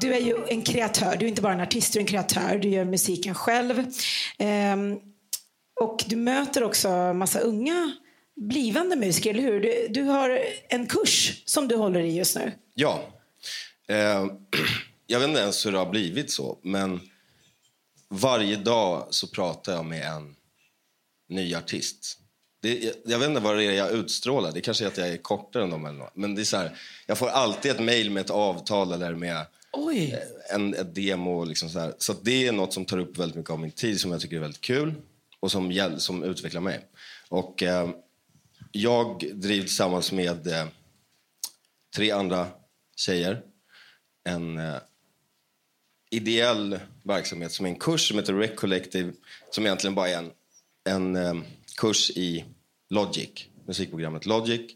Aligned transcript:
Du 0.00 0.14
är 0.14 0.20
ju 0.20 0.36
en 0.48 0.62
kreatör, 0.62 1.16
du 1.16 1.24
är 1.24 1.28
inte 1.28 1.42
bara 1.42 1.52
en 1.52 1.60
artist, 1.60 1.92
du 1.92 1.98
är 1.98 2.00
en 2.00 2.06
kreatör. 2.06 2.58
Du 2.58 2.68
gör 2.68 2.84
musiken 2.84 3.34
själv. 3.34 3.86
Ehm, 4.38 4.98
och 5.80 6.04
du 6.06 6.16
möter 6.16 6.62
också 6.62 6.88
massa 7.12 7.40
unga 7.40 7.92
blivande 8.36 8.96
musiker, 8.96 9.30
eller 9.30 9.42
hur? 9.42 9.60
Du, 9.60 9.86
du 9.90 10.02
har 10.02 10.40
en 10.68 10.86
kurs 10.86 11.42
som 11.44 11.68
du 11.68 11.76
håller 11.76 12.00
i 12.00 12.16
just 12.16 12.36
nu. 12.36 12.52
Ja. 12.74 13.02
Eh, 13.88 14.26
jag 15.06 15.20
vet 15.20 15.28
inte 15.28 15.40
ens 15.40 15.66
hur 15.66 15.72
det 15.72 15.78
har 15.78 15.90
blivit 15.90 16.30
så, 16.30 16.58
men 16.62 17.00
varje 18.08 18.56
dag 18.56 19.06
så 19.10 19.28
pratar 19.28 19.72
jag 19.72 19.84
med 19.84 20.06
en 20.06 20.36
ny 21.28 21.54
artist. 21.54 22.25
Det, 22.66 22.92
jag 23.04 23.18
vet 23.18 23.28
inte 23.28 23.40
vad 23.40 23.56
det 23.56 23.64
är 23.64 23.72
jag 23.72 23.92
utstrålar. 23.92 24.52
Det 24.52 24.60
kanske 24.60 24.84
är 24.84 24.88
att 24.88 24.96
jag 24.96 25.08
är 25.08 25.16
kortare 25.16 25.62
än 25.62 25.70
dem. 25.70 25.86
Eller 25.86 25.98
något. 25.98 26.16
Men 26.16 26.34
det 26.34 26.42
är 26.42 26.44
så 26.44 26.56
här, 26.56 26.78
jag 27.06 27.18
får 27.18 27.28
alltid 27.28 27.70
ett 27.70 27.80
mejl 27.80 28.10
med 28.10 28.20
ett 28.20 28.30
avtal 28.30 28.92
eller 28.92 29.14
med 29.14 29.46
Oj. 29.72 30.12
Eh, 30.12 30.54
en 30.54 30.74
ett 30.74 30.94
demo. 30.94 31.44
Liksom 31.44 31.70
så 31.70 31.78
här. 31.78 31.94
så 31.98 32.12
det 32.22 32.46
är 32.46 32.52
något 32.52 32.72
som 32.72 32.84
tar 32.84 32.98
upp 32.98 33.18
väldigt 33.18 33.36
mycket 33.36 33.50
av 33.50 33.60
min 33.60 33.70
tid 33.70 34.00
som 34.00 34.12
jag 34.12 34.20
tycker 34.20 34.36
är 34.36 34.40
väldigt 34.40 34.60
kul 34.60 34.94
och 35.40 35.52
som, 35.52 35.94
som 35.98 36.22
utvecklar 36.22 36.60
mig. 36.60 36.80
Och 37.28 37.62
eh, 37.62 37.90
jag 38.72 39.24
driver 39.34 39.66
tillsammans 39.66 40.12
med 40.12 40.46
eh, 40.46 40.66
tre 41.96 42.10
andra 42.10 42.46
tjejer 42.96 43.42
en 44.24 44.58
eh, 44.58 44.76
ideell 46.10 46.78
verksamhet 47.02 47.52
som 47.52 47.66
är 47.66 47.70
en 47.70 47.78
kurs 47.78 48.08
som 48.08 48.18
heter 48.18 48.34
Rec 48.34 48.50
Collective 48.56 49.12
som 49.50 49.66
egentligen 49.66 49.94
bara 49.94 50.08
är 50.08 50.18
en, 50.18 50.30
en 50.84 51.16
eh, 51.16 51.34
kurs 51.76 52.10
i 52.10 52.44
Logic, 52.90 53.48
musikprogrammet 53.66 54.26
Logic 54.26 54.70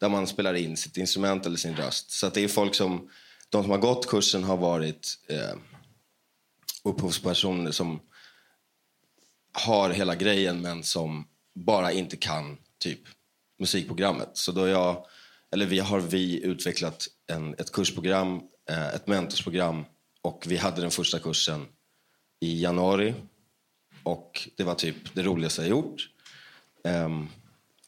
där 0.00 0.08
man 0.08 0.26
spelar 0.26 0.54
in 0.54 0.76
sitt 0.76 0.96
instrument 0.96 1.46
eller 1.46 1.56
sin 1.56 1.76
röst. 1.76 2.10
Så 2.10 2.28
det 2.28 2.44
är 2.44 2.48
folk 2.48 2.74
som, 2.74 3.10
de 3.48 3.62
som 3.62 3.70
har 3.70 3.78
gått 3.78 4.06
kursen 4.06 4.44
har 4.44 4.56
varit 4.56 5.18
eh, 5.28 5.56
upphovspersoner 6.84 7.70
som 7.70 8.00
har 9.52 9.90
hela 9.90 10.14
grejen 10.14 10.60
men 10.60 10.82
som 10.82 11.28
bara 11.54 11.92
inte 11.92 12.16
kan 12.16 12.58
typ 12.78 13.00
musikprogrammet. 13.58 14.30
Så 14.32 14.52
då 14.52 14.68
jag, 14.68 15.06
eller 15.52 15.66
vi 15.66 15.78
har 15.78 16.00
vi 16.00 16.44
utvecklat 16.44 17.08
en, 17.26 17.54
ett 17.54 17.72
kursprogram, 17.72 18.40
eh, 18.70 18.88
ett 18.88 19.06
mentorsprogram 19.06 19.84
och 20.22 20.44
vi 20.48 20.56
hade 20.56 20.80
den 20.80 20.90
första 20.90 21.18
kursen 21.18 21.66
i 22.40 22.62
januari 22.62 23.14
och 24.02 24.48
det 24.56 24.64
var 24.64 24.74
typ 24.74 25.14
det 25.14 25.22
roligaste 25.22 25.62
jag 25.62 25.70
gjort. 25.70 26.08
Um, 26.84 27.28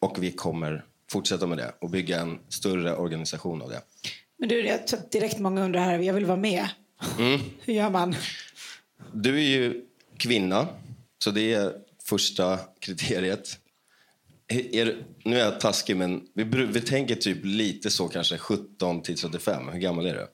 och 0.05 0.23
vi 0.23 0.33
kommer 0.33 0.85
fortsätta 1.11 1.47
med 1.47 1.59
det 1.59 1.75
och 1.79 1.91
bygga 1.91 2.21
en 2.21 2.39
större 2.49 2.97
organisation 2.97 3.63
av 3.63 3.71
det. 3.71 3.81
Men 4.37 4.49
du, 4.49 4.67
jag 4.67 4.87
tror 4.87 5.01
direkt 5.11 5.39
många 5.39 5.65
undrar 5.65 5.81
här, 5.81 5.99
jag 5.99 6.15
vill 6.15 6.25
vara 6.25 6.37
med. 6.37 6.69
Mm. 7.19 7.41
Hur 7.61 7.75
gör 7.75 7.91
man? 7.91 8.17
Du 9.13 9.37
är 9.37 9.49
ju 9.49 9.85
kvinna, 10.17 10.69
så 11.19 11.31
det 11.31 11.55
är 11.55 11.73
första 12.05 12.59
kriteriet. 12.81 13.59
Är, 14.49 15.05
nu 15.25 15.37
är 15.41 15.45
jag 15.45 15.61
taskig, 15.61 15.97
men 15.97 16.27
vi, 16.35 16.45
vi 16.45 16.81
tänker 16.81 17.15
typ 17.15 17.39
lite 17.43 17.91
så 17.91 18.09
kanske 18.09 18.39
17 18.39 19.03
till 19.03 19.19
35. 19.19 19.69
Hur 19.69 19.81
gammal 19.81 20.07
är 20.07 20.15
du? 20.15 20.27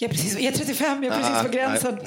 Jag 0.00 0.10
är, 0.10 0.14
precis, 0.14 0.40
jag 0.40 0.52
är 0.52 0.58
35, 0.58 1.04
jag 1.04 1.14
är 1.14 1.18
precis 1.18 1.42
på 1.42 1.56
gränsen. 1.56 1.98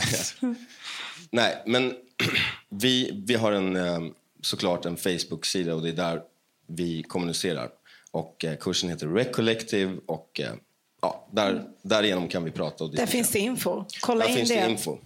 Nej, 0.41 0.55
nej 1.30 1.63
men 1.66 1.93
vi, 2.69 3.23
vi 3.27 3.36
har 3.36 3.52
en, 3.52 3.75
eh, 3.75 3.99
såklart 4.41 4.86
en 4.86 4.97
Facebook-sida 4.97 5.75
och 5.75 5.81
det 5.81 5.89
är 5.89 5.93
där 5.93 6.21
vi 6.67 7.03
kommunicerar. 7.03 7.69
Och 8.11 8.45
eh, 8.45 8.58
kursen 8.58 8.89
heter 8.89 9.08
Recollective 9.08 9.97
och 10.05 10.39
eh, 10.39 10.53
ja, 11.02 11.27
där, 11.31 11.63
därigenom 11.81 12.27
kan 12.27 12.44
vi 12.44 12.52
prata. 12.52 12.83
Och 12.83 12.95
där 12.95 13.05
finns 13.05 13.31
det 13.31 13.39
info. 13.39 13.85
Kolla 14.02 14.25
där 14.25 14.31
in 14.31 14.38
finns 14.38 14.49
det. 14.49 14.61
det 14.61 14.71
info. 14.71 14.97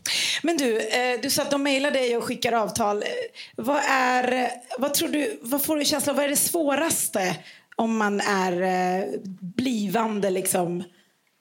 Men 0.43 0.57
du, 0.57 0.81
du 1.21 1.30
sa 1.30 1.42
att 1.42 1.52
de 1.52 1.64
mejlar 1.64 1.92
dig 1.92 2.17
och 2.17 2.23
skickar 2.23 2.52
avtal. 2.52 3.03
Vad, 3.55 3.81
är, 3.89 4.52
vad, 4.80 4.93
tror 4.93 5.09
du, 5.09 5.39
vad 5.42 5.64
får 5.64 5.77
du 5.77 5.86
känsla 5.86 6.14
Vad 6.14 6.25
är 6.25 6.30
det 6.30 6.36
svåraste 6.36 7.36
om 7.76 7.97
man 7.97 8.20
är 8.21 9.08
blivande 9.39 10.30
liksom 10.30 10.83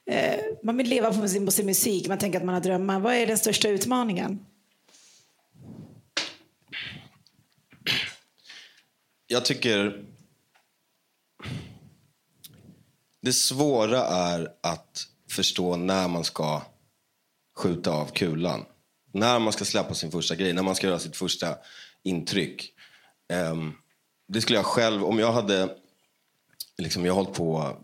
eh, 0.09 0.39
man 0.63 0.77
vill 0.77 0.89
leva 0.89 1.13
på 1.13 1.27
sin, 1.27 1.45
på 1.45 1.51
sin 1.51 1.65
musik, 1.65 2.07
man 2.07 2.17
tänker 2.17 2.39
att 2.39 2.45
man 2.45 2.55
har 2.55 2.61
drömmar. 2.61 2.99
Vad 2.99 3.13
är 3.13 3.27
den 3.27 3.37
största 3.37 3.69
utmaningen? 3.69 4.45
Jag 9.27 9.45
tycker... 9.45 10.05
Det 13.21 13.33
svåra 13.33 14.03
är 14.05 14.51
att 14.61 15.07
förstå 15.29 15.75
när 15.75 16.07
man 16.07 16.23
ska 16.23 16.61
skjuta 17.57 17.91
av 17.91 18.05
kulan. 18.05 18.65
När 19.11 19.39
man 19.39 19.53
ska 19.53 19.65
släppa 19.65 19.93
sin 19.93 20.11
första 20.11 20.35
grej, 20.35 20.53
när 20.53 20.63
man 20.63 20.75
ska 20.75 20.87
göra 20.87 20.99
sitt 20.99 21.17
första 21.17 21.55
intryck. 22.03 22.73
Um, 23.51 23.73
det 24.27 24.41
skulle 24.41 24.59
jag 24.59 24.65
själv, 24.65 25.03
om 25.05 25.19
jag 25.19 25.31
hade 25.31 25.75
liksom, 26.77 27.05
jag 27.05 27.13
har 27.13 27.23
hållit 27.23 27.37
på 27.37 27.77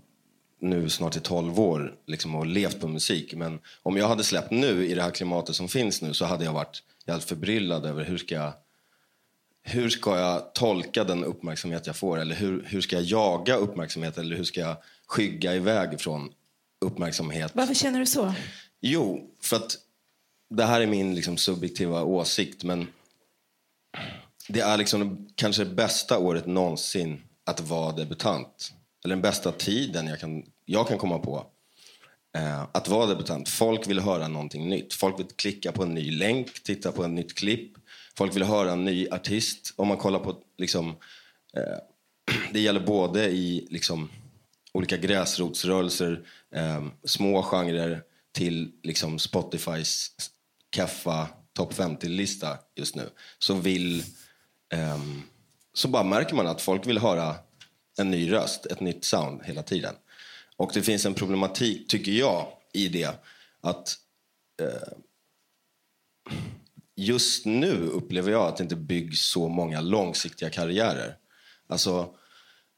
nu 0.59 0.89
snart 0.89 1.15
i 1.15 1.19
12 1.19 1.59
år 1.59 1.95
liksom, 2.05 2.35
och 2.35 2.45
levt 2.45 2.79
på 2.79 2.87
musik. 2.87 3.33
Men 3.33 3.59
om 3.83 3.97
jag 3.97 4.07
hade 4.07 4.23
släppt 4.23 4.51
nu 4.51 4.87
i 4.87 4.93
det 4.93 5.01
här 5.01 5.11
klimatet 5.11 5.55
som 5.55 5.67
finns 5.67 6.01
nu 6.01 6.13
så 6.13 6.25
hade 6.25 6.45
jag 6.45 6.53
varit 6.53 6.83
helt 7.07 7.23
förbryllad 7.23 7.85
över 7.85 8.03
hur 8.03 8.17
ska 8.17 8.35
jag, 8.35 8.53
hur 9.63 9.89
ska 9.89 10.19
jag 10.19 10.53
tolka 10.53 11.03
den 11.03 11.23
uppmärksamhet 11.23 11.87
jag 11.87 11.95
får? 11.95 12.19
Eller 12.19 12.35
hur, 12.35 12.65
hur 12.67 12.81
ska 12.81 12.95
jag 12.95 13.05
jaga 13.05 13.55
uppmärksamhet? 13.55 14.17
Eller 14.17 14.35
hur 14.35 14.43
ska 14.43 14.59
jag 14.59 14.75
skygga 15.07 15.55
iväg 15.55 16.01
från 16.01 16.33
uppmärksamhet? 16.85 17.51
Varför 17.55 17.73
känner 17.73 17.99
du 17.99 18.05
så? 18.05 18.33
Jo, 18.81 19.31
för 19.41 19.55
att 19.55 19.77
det 20.49 20.63
här 20.63 20.81
är 20.81 20.87
min 20.87 21.15
liksom, 21.15 21.37
subjektiva 21.37 22.03
åsikt. 22.03 22.63
Men 22.63 22.87
det 24.47 24.59
är 24.59 24.77
liksom 24.77 25.27
kanske 25.35 25.63
det 25.63 25.75
bästa 25.75 26.19
året 26.19 26.45
någonsin 26.45 27.21
att 27.45 27.59
vara 27.59 27.91
debutant 27.91 28.73
eller 29.05 29.15
den 29.15 29.21
bästa 29.21 29.51
tiden 29.51 30.07
jag 30.07 30.19
kan, 30.19 30.43
jag 30.65 30.87
kan 30.87 30.97
komma 30.97 31.19
på. 31.19 31.45
Eh, 32.37 32.61
att 32.71 32.87
vara 32.87 33.05
debutant. 33.05 33.49
Folk 33.49 33.87
vill 33.87 33.99
höra 33.99 34.27
någonting 34.27 34.69
nytt. 34.69 34.93
Folk 34.93 35.19
vill 35.19 35.25
klicka 35.25 35.71
på 35.71 35.83
en 35.83 35.93
ny 35.93 36.11
länk, 36.11 36.63
titta 36.63 36.91
på 36.91 37.03
ett 37.03 37.09
nytt 37.09 37.35
klipp. 37.35 37.73
Folk 38.17 38.35
vill 38.35 38.43
höra 38.43 38.71
en 38.71 38.85
ny 38.85 39.07
artist. 39.09 39.73
Om 39.75 39.87
man 39.87 39.97
kollar 39.97 40.19
på 40.19 40.37
liksom, 40.57 40.89
eh, 41.57 41.77
det 42.53 42.59
gäller 42.59 42.79
både 42.79 43.29
i 43.29 43.67
liksom, 43.69 44.09
olika 44.75 44.97
gräsrotsrörelser, 44.97 46.27
eh, 46.55 46.85
små 47.03 47.43
genrer 47.43 48.03
till 48.31 48.71
liksom, 48.83 49.19
Spotifys 49.19 50.11
kaffa 50.69 51.27
topp 51.53 51.73
50-lista 51.73 52.57
just 52.75 52.95
nu. 52.95 53.09
Så 53.39 53.53
vill 53.53 53.99
eh, 54.73 54.99
så 55.73 55.87
bara 55.87 56.03
märker 56.03 56.35
man 56.35 56.47
att 56.47 56.61
folk 56.61 56.87
vill 56.87 56.97
höra 56.97 57.35
en 57.97 58.11
ny 58.11 58.31
röst, 58.31 58.65
ett 58.65 58.79
nytt 58.79 59.05
sound 59.05 59.41
hela 59.43 59.63
tiden. 59.63 59.95
Och 60.57 60.71
det 60.73 60.81
finns 60.81 61.05
en 61.05 61.13
problematik, 61.13 61.87
tycker 61.87 62.11
jag, 62.11 62.47
i 62.73 62.87
det 62.87 63.23
att 63.61 63.97
eh, 64.61 64.97
just 66.95 67.45
nu 67.45 67.87
upplever 67.87 68.31
jag 68.31 68.47
att 68.47 68.57
det 68.57 68.63
inte 68.63 68.75
byggs 68.75 69.21
så 69.21 69.47
många 69.47 69.81
långsiktiga 69.81 70.49
karriärer. 70.49 71.17
Alltså, 71.67 72.15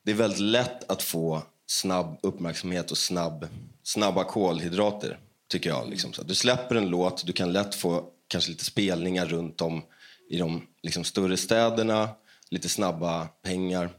det 0.06 0.12
är 0.12 0.16
väldigt 0.16 0.40
lätt 0.40 0.92
att 0.92 1.04
få 1.04 1.44
snabb 1.68 2.20
uppmärksamhet 2.24 2.92
och 2.92 2.98
snabb, 2.98 3.48
snabba 3.84 4.24
kolhydrater, 4.24 5.20
tycker 5.48 5.70
jag. 5.70 5.90
Liksom. 5.90 6.14
Så 6.14 6.24
du 6.24 6.36
släpper 6.36 6.76
en 6.76 6.90
låt, 6.90 7.26
du 7.26 7.34
kan 7.34 7.54
lätt 7.54 7.76
få 7.76 8.10
kanske 8.28 8.52
lite 8.52 8.66
spelningar 8.66 9.26
runt 9.26 9.62
om 9.62 9.84
i 10.30 10.38
de 10.38 10.68
liksom, 10.84 11.04
större 11.04 11.38
städerna, 11.38 12.10
lite 12.50 12.70
snabba 12.70 13.26
pengar 13.26 13.90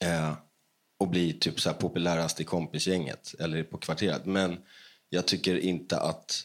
eh, 0.00 0.32
och 0.98 1.08
bli 1.08 1.32
typ 1.32 1.60
så 1.60 1.70
här 1.70 1.76
populärast 1.76 2.40
i 2.40 2.44
kompisgänget 2.44 3.34
eller 3.38 3.62
på 3.62 3.78
kvarteret. 3.78 4.26
Men 4.26 4.58
jag 5.08 5.26
tycker 5.26 5.58
inte 5.58 6.00
att 6.00 6.42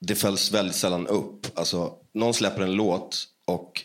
det 0.00 0.14
följs 0.14 0.52
väldigt 0.52 0.76
sällan 0.76 1.06
upp. 1.06 1.58
Alltså, 1.58 1.98
någon 2.14 2.34
släpper 2.34 2.62
en 2.62 2.72
låt 2.72 3.28
och 3.44 3.84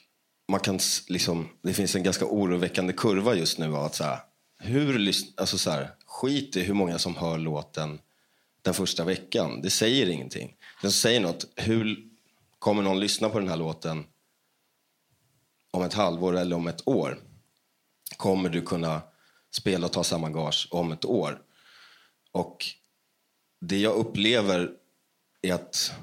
man 0.51 0.59
kan 0.59 0.79
liksom, 1.07 1.49
det 1.61 1.73
finns 1.73 1.95
en 1.95 2.03
ganska 2.03 2.25
oroväckande 2.25 2.93
kurva 2.93 3.35
just 3.35 3.57
nu 3.57 3.75
att 3.75 3.95
så 3.95 4.03
här, 4.03 4.19
hur, 4.59 5.11
alltså 5.37 5.57
så 5.57 5.71
här, 5.71 5.91
skit 6.05 6.55
i 6.55 6.63
hur 6.63 6.73
många 6.73 6.99
som 6.99 7.15
hör 7.15 7.37
låten 7.37 7.99
den 8.61 8.73
första 8.73 9.03
veckan. 9.03 9.61
Det 9.61 9.69
säger 9.69 10.09
ingenting. 10.09 10.55
Den 10.81 10.91
säger 10.91 11.19
något. 11.19 11.45
Hur 11.55 12.07
kommer 12.59 12.83
någon 12.83 12.99
lyssna 12.99 13.29
på 13.29 13.39
den 13.39 13.47
här 13.47 13.57
låten 13.57 14.05
om 15.71 15.83
ett 15.83 15.93
halvår 15.93 16.37
eller 16.37 16.55
om 16.55 16.67
ett 16.67 16.87
år? 16.87 17.17
kommer 18.17 18.49
du 18.49 18.61
kunna 18.61 19.01
spela 19.51 19.85
och 19.85 19.93
ta 19.93 20.03
samma 20.03 20.29
gage 20.29 20.67
om 20.71 20.91
ett 20.91 21.05
år? 21.05 21.41
Och 22.31 22.65
det 23.61 23.77
jag 23.77 23.95
upplever 23.95 24.71
är 25.41 25.53
att 25.53 25.93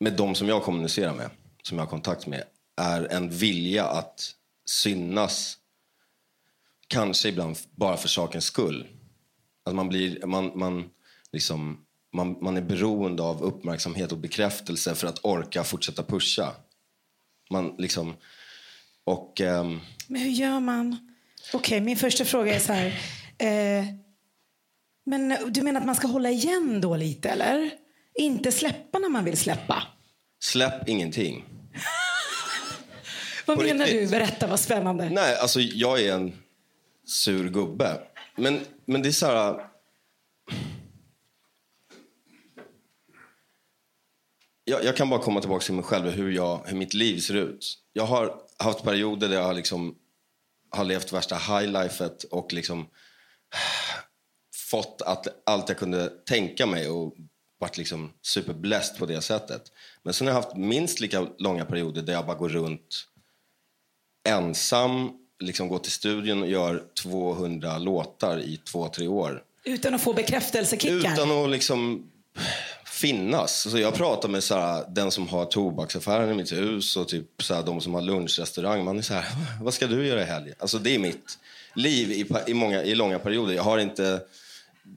med 0.00 0.12
de 0.12 0.34
som 0.34 0.48
jag 0.48 0.62
kommunicerar 0.62 1.14
med, 1.14 1.30
som 1.62 1.78
jag 1.78 1.84
har 1.84 1.90
kontakt 1.90 2.26
med, 2.26 2.44
är 2.76 3.12
en 3.12 3.30
vilja 3.30 3.84
att 3.84 4.34
synas 4.66 5.58
kanske 6.88 7.28
ibland 7.28 7.56
bara 7.76 7.96
för 7.96 8.08
sakens 8.08 8.44
skull. 8.44 8.86
Att 9.64 9.74
man, 9.74 9.88
blir, 9.88 10.26
man, 10.26 10.58
man, 10.58 10.90
liksom, 11.32 11.80
man, 12.12 12.36
man 12.42 12.56
är 12.56 12.62
beroende 12.62 13.22
av 13.22 13.42
uppmärksamhet 13.42 14.12
och 14.12 14.18
bekräftelse 14.18 14.94
för 14.94 15.06
att 15.06 15.24
orka 15.24 15.64
fortsätta 15.64 16.02
pusha. 16.02 16.52
Man 17.50 17.74
liksom... 17.78 18.14
Och... 19.04 19.40
ehm, 19.40 19.80
Men 20.06 20.22
hur 20.22 20.30
gör 20.30 20.60
man? 20.60 21.14
Okej, 21.52 21.80
min 21.80 21.96
första 21.96 22.24
fråga 22.24 22.54
är 22.54 22.60
så 22.60 22.72
här. 22.72 22.86
Eh, 23.38 23.84
men 25.06 25.36
du 25.48 25.62
menar 25.62 25.80
att 25.80 25.86
man 25.86 25.94
ska 25.94 26.06
hålla 26.06 26.30
igen 26.30 26.80
då 26.80 26.96
lite, 26.96 27.28
eller? 27.28 27.70
Inte 28.14 28.52
släppa 28.52 28.98
när 28.98 29.08
man 29.08 29.24
vill 29.24 29.36
släppa? 29.36 29.82
släpp 30.42 30.88
ingenting. 30.88 31.44
Vad 33.46 33.56
På 33.56 33.62
menar 33.62 33.84
riktigt? 33.86 34.10
du? 34.10 34.10
Berätta, 34.18 34.46
vad 34.46 34.60
spännande. 34.60 35.10
Nej, 35.10 35.36
alltså 35.36 35.60
jag 35.60 36.00
är 36.00 36.14
en 36.14 36.32
sur 37.04 37.48
gubbe. 37.48 38.00
Men, 38.36 38.60
men 38.84 39.02
det 39.02 39.08
är 39.08 39.12
så 39.12 39.26
här... 39.26 39.54
Äh, 39.54 39.66
jag, 44.64 44.84
jag 44.84 44.96
kan 44.96 45.10
bara 45.10 45.22
komma 45.22 45.40
tillbaka 45.40 45.64
till 45.64 45.74
mig 45.74 45.84
själv 45.84 46.06
och 46.06 46.12
hur, 46.12 46.30
jag, 46.30 46.64
hur 46.66 46.76
mitt 46.76 46.94
liv 46.94 47.18
ser 47.18 47.34
ut. 47.34 47.78
Jag 47.92 48.06
har 48.06 48.40
haft 48.58 48.82
perioder 48.82 49.28
där 49.28 49.36
jag 49.36 49.44
har, 49.44 49.54
liksom, 49.54 49.98
har 50.70 50.84
levt 50.84 51.12
värsta 51.12 51.36
highlifet 51.36 52.22
och 52.24 52.52
liksom 52.52 52.80
äh, 52.80 54.04
fått 54.70 55.02
att, 55.02 55.42
allt 55.46 55.68
jag 55.68 55.78
kunde 55.78 56.08
tänka 56.08 56.66
mig 56.66 56.88
och 56.88 57.16
varit 57.58 57.78
liksom 57.78 58.12
superbläst 58.22 58.98
på 58.98 59.06
det 59.06 59.20
sättet. 59.20 59.72
Men 60.02 60.14
sen 60.14 60.26
har 60.26 60.34
jag 60.34 60.42
haft 60.42 60.56
minst 60.56 61.00
lika 61.00 61.28
långa 61.38 61.64
perioder 61.64 62.02
där 62.02 62.12
jag 62.12 62.26
bara 62.26 62.36
går 62.36 62.48
runt 62.48 63.08
ensam, 64.28 65.23
liksom 65.40 65.68
går 65.68 65.78
till 65.78 65.92
studion 65.92 66.42
och 66.42 66.48
gör 66.48 66.82
200 67.02 67.78
låtar 67.78 68.40
i 68.40 68.56
två, 68.56 68.88
tre 68.88 69.08
år. 69.08 69.42
Utan 69.64 69.94
att 69.94 70.00
få 70.00 70.12
bekräftelsekickar? 70.12 71.12
Utan 71.12 71.30
att 71.30 71.50
liksom 71.50 72.10
finnas. 72.84 73.70
Så 73.70 73.78
jag 73.78 73.94
pratar 73.94 74.28
med 74.28 74.44
så 74.44 74.54
här, 74.54 74.84
den 74.88 75.10
som 75.10 75.28
har 75.28 75.44
tobaksaffären 75.44 76.30
i 76.30 76.34
mitt 76.34 76.52
hus 76.52 76.96
och 76.96 77.08
typ 77.08 77.42
så 77.42 77.54
här, 77.54 77.62
de 77.62 77.80
som 77.80 77.94
har 77.94 78.02
lunchrestaurang. 78.02 78.84
Man 78.84 78.98
är 78.98 79.02
så 79.02 79.14
här, 79.14 79.24
vad 79.62 79.74
ska 79.74 79.86
du 79.86 80.06
göra 80.06 80.22
i 80.22 80.24
helgen? 80.24 80.54
Alltså 80.58 80.78
det 80.78 80.94
är 80.94 80.98
mitt 80.98 81.38
liv 81.74 82.12
i, 82.12 82.26
i, 82.46 82.54
många, 82.54 82.82
i 82.82 82.94
långa 82.94 83.18
perioder. 83.18 83.54
Jag 83.54 83.62
har 83.62 83.78
inte... 83.78 84.22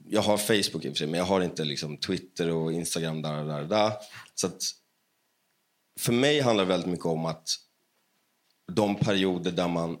Jag 0.08 0.22
har 0.22 0.36
Facebook 0.36 0.84
i 0.84 0.88
och 0.88 0.92
för 0.92 0.94
sig, 0.94 1.06
men 1.06 1.18
jag 1.18 1.24
har 1.24 1.40
inte 1.40 1.64
liksom 1.64 1.96
Twitter 1.96 2.50
och 2.50 2.72
Instagram 2.72 3.22
där 3.22 3.44
där 3.44 3.64
där. 3.64 3.92
Så 4.34 4.46
att 4.46 4.62
för 6.00 6.12
mig 6.12 6.40
handlar 6.40 6.64
det 6.64 6.68
väldigt 6.68 6.90
mycket 6.90 7.06
om 7.06 7.26
att 7.26 7.48
de 8.72 8.94
perioder 8.96 9.50
där 9.50 9.68
man 9.68 9.98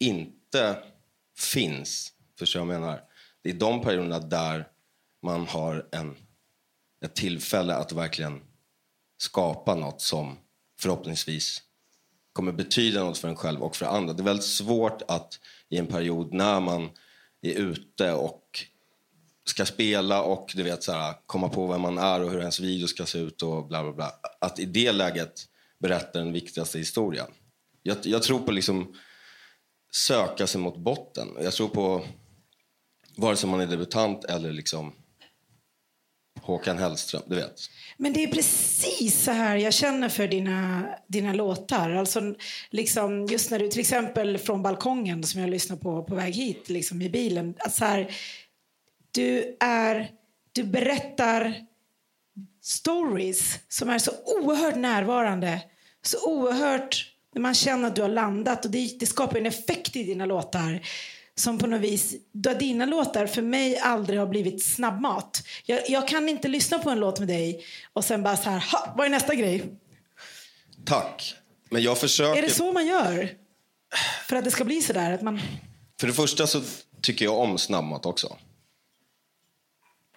inte 0.00 0.78
finns, 1.38 2.12
förstår 2.38 2.60
jag 2.60 2.66
menar? 2.66 3.00
Det 3.42 3.50
är 3.50 3.54
de 3.54 3.82
perioderna 3.82 4.18
där 4.18 4.68
man 5.22 5.46
har 5.46 5.88
en, 5.92 6.16
ett 7.04 7.14
tillfälle 7.14 7.74
att 7.74 7.92
verkligen 7.92 8.40
skapa 9.16 9.74
något 9.74 10.00
som 10.00 10.38
förhoppningsvis 10.80 11.62
kommer 12.32 12.52
betyda 12.52 13.04
något 13.04 13.18
för 13.18 13.28
en 13.28 13.36
själv 13.36 13.62
och 13.62 13.76
för 13.76 13.86
andra. 13.86 14.14
Det 14.14 14.22
är 14.22 14.24
väldigt 14.24 14.44
svårt 14.44 15.02
att 15.08 15.40
i 15.68 15.78
en 15.78 15.86
period 15.86 16.32
när 16.32 16.60
man 16.60 16.90
är 17.42 17.54
ute 17.54 18.12
och 18.12 18.64
ska 19.44 19.66
spela 19.66 20.22
och 20.22 20.52
du 20.54 20.62
vet, 20.62 20.82
så 20.82 20.92
här, 20.92 21.14
komma 21.26 21.48
på 21.48 21.66
vem 21.66 21.80
man 21.80 21.98
är 21.98 22.20
och 22.20 22.30
hur 22.30 22.40
ens 22.40 22.60
video 22.60 22.86
ska 22.86 23.06
se 23.06 23.18
ut 23.18 23.42
och 23.42 23.66
bla 23.68 23.82
bla 23.82 23.92
bla. 23.92 24.12
Att 24.40 24.58
i 24.58 24.64
det 24.64 24.92
läget 24.92 25.48
berätta 25.78 26.18
den 26.18 26.32
viktigaste 26.32 26.78
historien. 26.78 27.26
Jag, 27.82 27.96
jag 28.02 28.22
tror 28.22 28.38
på 28.38 28.52
liksom 28.52 28.94
söka 29.96 30.46
sig 30.46 30.60
mot 30.60 30.76
botten. 30.76 31.28
Jag 31.40 31.52
tror 31.52 31.68
på 31.68 32.04
vare 33.16 33.36
sig 33.36 33.50
man 33.50 33.60
är 33.60 33.66
debutant 33.66 34.24
eller 34.24 34.52
liksom 34.52 34.92
Håkan 36.40 36.78
Hellström, 36.78 37.22
du 37.26 37.36
vet. 37.36 37.60
Men 37.96 38.12
det 38.12 38.24
är 38.24 38.28
precis 38.28 39.22
så 39.24 39.30
här 39.30 39.56
jag 39.56 39.74
känner 39.74 40.08
för 40.08 40.28
dina, 40.28 40.86
dina 41.08 41.32
låtar. 41.32 41.90
Alltså, 41.90 42.34
liksom, 42.70 43.26
just 43.26 43.50
när 43.50 43.58
du, 43.58 43.68
till 43.68 43.80
exempel 43.80 44.38
från 44.38 44.62
balkongen 44.62 45.22
som 45.22 45.40
jag 45.40 45.50
lyssnar 45.50 45.76
på 45.76 46.04
på 46.04 46.14
väg 46.14 46.34
hit 46.34 46.68
liksom, 46.68 47.02
i 47.02 47.10
bilen. 47.10 47.54
Att 47.58 47.74
så 47.74 47.84
här, 47.84 48.14
du, 49.10 49.56
är, 49.60 50.10
du 50.52 50.64
berättar 50.64 51.54
stories 52.62 53.58
som 53.68 53.90
är 53.90 53.98
så 53.98 54.10
oerhört 54.24 54.76
närvarande. 54.76 55.60
Så 56.02 56.30
oerhört, 56.30 57.13
när 57.34 57.40
man 57.40 57.54
känner 57.54 57.88
att 57.88 57.96
du 57.96 58.02
har 58.02 58.08
landat. 58.08 58.64
Och 58.64 58.70
det, 58.70 58.96
det 59.00 59.06
skapar 59.06 59.38
en 59.38 59.46
effekt 59.46 59.96
i 59.96 60.04
dina 60.04 60.26
låtar 60.26 60.80
som 61.36 61.58
på 61.58 61.66
något 61.66 61.80
vis, 61.80 62.14
då 62.32 62.54
dina 62.54 62.86
låtar 62.86 63.26
för 63.26 63.42
mig 63.42 63.78
aldrig 63.78 64.18
har 64.18 64.26
blivit 64.26 64.64
snabbmat. 64.64 65.42
Jag, 65.64 65.90
jag 65.90 66.08
kan 66.08 66.28
inte 66.28 66.48
lyssna 66.48 66.78
på 66.78 66.90
en 66.90 67.00
låt 67.00 67.18
med 67.18 67.28
dig 67.28 67.64
och 67.92 68.04
sen 68.04 68.22
bara 68.22 68.36
så 68.36 68.50
här, 68.50 68.60
ha, 68.72 68.94
vad 68.96 69.06
är 69.06 69.10
nästa 69.10 69.34
grej? 69.34 69.64
Tack. 70.84 71.34
Men 71.70 71.82
jag 71.82 71.98
försöker... 71.98 72.38
Är 72.38 72.42
det 72.42 72.50
så 72.50 72.72
man 72.72 72.86
gör? 72.86 73.30
För 74.26 74.36
att 74.36 74.44
det 74.44 74.50
ska 74.50 74.64
bli 74.64 74.82
så 74.82 74.92
där? 74.92 75.12
Att 75.12 75.22
man... 75.22 75.40
För 76.00 76.06
det 76.06 76.12
första 76.12 76.46
så 76.46 76.62
tycker 77.00 77.24
jag 77.24 77.38
om 77.38 77.58
snabbmat 77.58 78.06
också. 78.06 78.36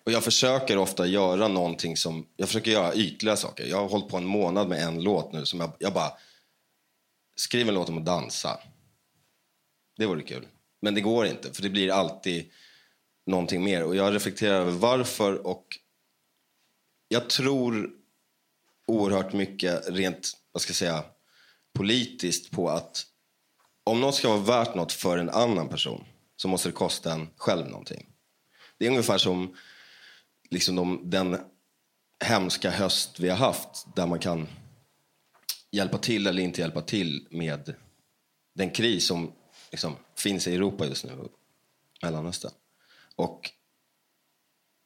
Och 0.06 0.12
jag 0.12 0.24
försöker 0.24 0.78
ofta 0.78 1.06
göra 1.06 1.48
någonting 1.48 1.98
som... 1.98 2.26
Jag 2.36 2.48
försöker 2.48 2.72
göra 2.72 2.94
ytliga 2.94 3.36
saker. 3.36 3.66
Jag 3.66 3.78
har 3.78 3.90
hållit 3.90 4.08
på 4.08 4.18
en 4.18 4.26
månad 4.26 4.70
med 4.70 4.84
en 4.84 5.04
låt 5.04 5.34
nu 5.34 5.46
som 5.46 5.60
jag, 5.60 5.72
jag 5.80 5.94
bara... 5.94 6.12
Skriv 7.40 7.68
en 7.68 7.74
låt 7.74 7.90
om 7.90 7.98
att 7.98 8.06
dansa. 8.06 8.60
Det 9.98 10.06
vore 10.06 10.22
kul. 10.22 10.48
Men 10.82 10.94
det 10.94 11.02
går 11.02 11.26
inte, 11.26 11.54
för 11.54 11.62
det 11.62 11.70
blir 11.70 11.92
alltid 11.92 12.52
någonting 13.26 13.64
mer. 13.64 13.84
Och 13.84 13.96
jag 13.96 14.16
reflekterar 14.16 14.56
över 14.56 14.72
varför 14.72 15.48
och... 15.48 15.80
Jag 17.10 17.30
tror 17.30 17.90
oerhört 18.88 19.34
mycket 19.34 19.90
rent, 19.90 20.32
vad 20.52 20.62
ska 20.62 20.70
jag 20.70 20.76
säga, 20.76 21.04
politiskt 21.74 22.52
på 22.52 22.70
att 22.70 23.06
om 23.84 24.02
något 24.02 24.16
ska 24.16 24.30
vara 24.30 24.64
värt 24.64 24.76
något 24.76 24.92
för 24.92 25.18
en 25.18 25.30
annan 25.30 25.70
person 25.70 26.06
så 26.36 26.48
måste 26.48 26.70
det 26.70 26.74
kosta 26.74 27.14
en 27.14 27.28
själv 27.36 27.68
någonting. 27.68 28.06
Det 28.78 28.86
är 28.86 28.90
ungefär 28.90 29.18
som 29.18 29.56
liksom 30.50 30.76
de, 30.76 31.02
den 31.04 31.38
hemska 32.26 32.72
höst 32.72 33.20
vi 33.20 33.30
har 33.30 33.38
haft 33.38 33.96
där 33.96 34.08
man 34.08 34.20
kan 34.20 34.48
hjälpa 35.72 35.98
till 35.98 36.28
eller 36.28 36.44
inte 36.44 36.62
hjälpa 36.62 36.82
till 36.82 37.28
med 37.30 37.76
den 38.56 38.70
kris 38.70 39.08
som 39.08 39.32
liksom 39.72 39.96
finns 40.16 40.48
i 40.48 40.56
Europa 40.56 40.86
just 40.86 41.06
nu, 41.06 41.12
Mellanöstern. 42.04 42.52
Och 43.16 43.52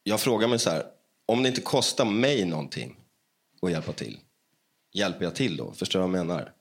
jag 0.04 0.20
frågar 0.20 0.48
mig 0.48 0.60
så 0.60 0.70
här, 0.70 0.86
om 1.26 1.44
det 1.44 1.50
inte 1.50 1.62
kostar 1.62 2.06
mig 2.06 2.46
någonting 2.46 2.98
att 3.62 3.72
hjälpa 3.72 3.94
till, 3.94 4.20
hjälper 4.94 5.24
jag 5.24 5.36
till 5.36 5.58
då? 5.58 5.72
Förstår 5.72 6.00
du 6.00 6.08
vad 6.08 6.20
jag 6.20 6.26
menar? 6.26 6.54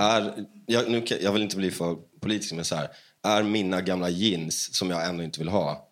Är, 0.00 0.46
jag, 0.66 0.90
nu, 0.90 1.04
jag 1.20 1.32
vill 1.32 1.42
inte 1.42 1.56
bli 1.56 1.70
för 1.70 1.94
politisk, 2.20 2.52
men 2.52 2.64
så 2.64 2.74
här, 2.76 2.88
är 3.22 3.42
mina 3.42 3.80
gamla 3.80 4.08
jeans 4.08 4.74
som 4.74 4.90
jag 4.90 5.08
ändå 5.08 5.24
inte 5.24 5.38
vill 5.38 5.48
ha, 5.48 5.88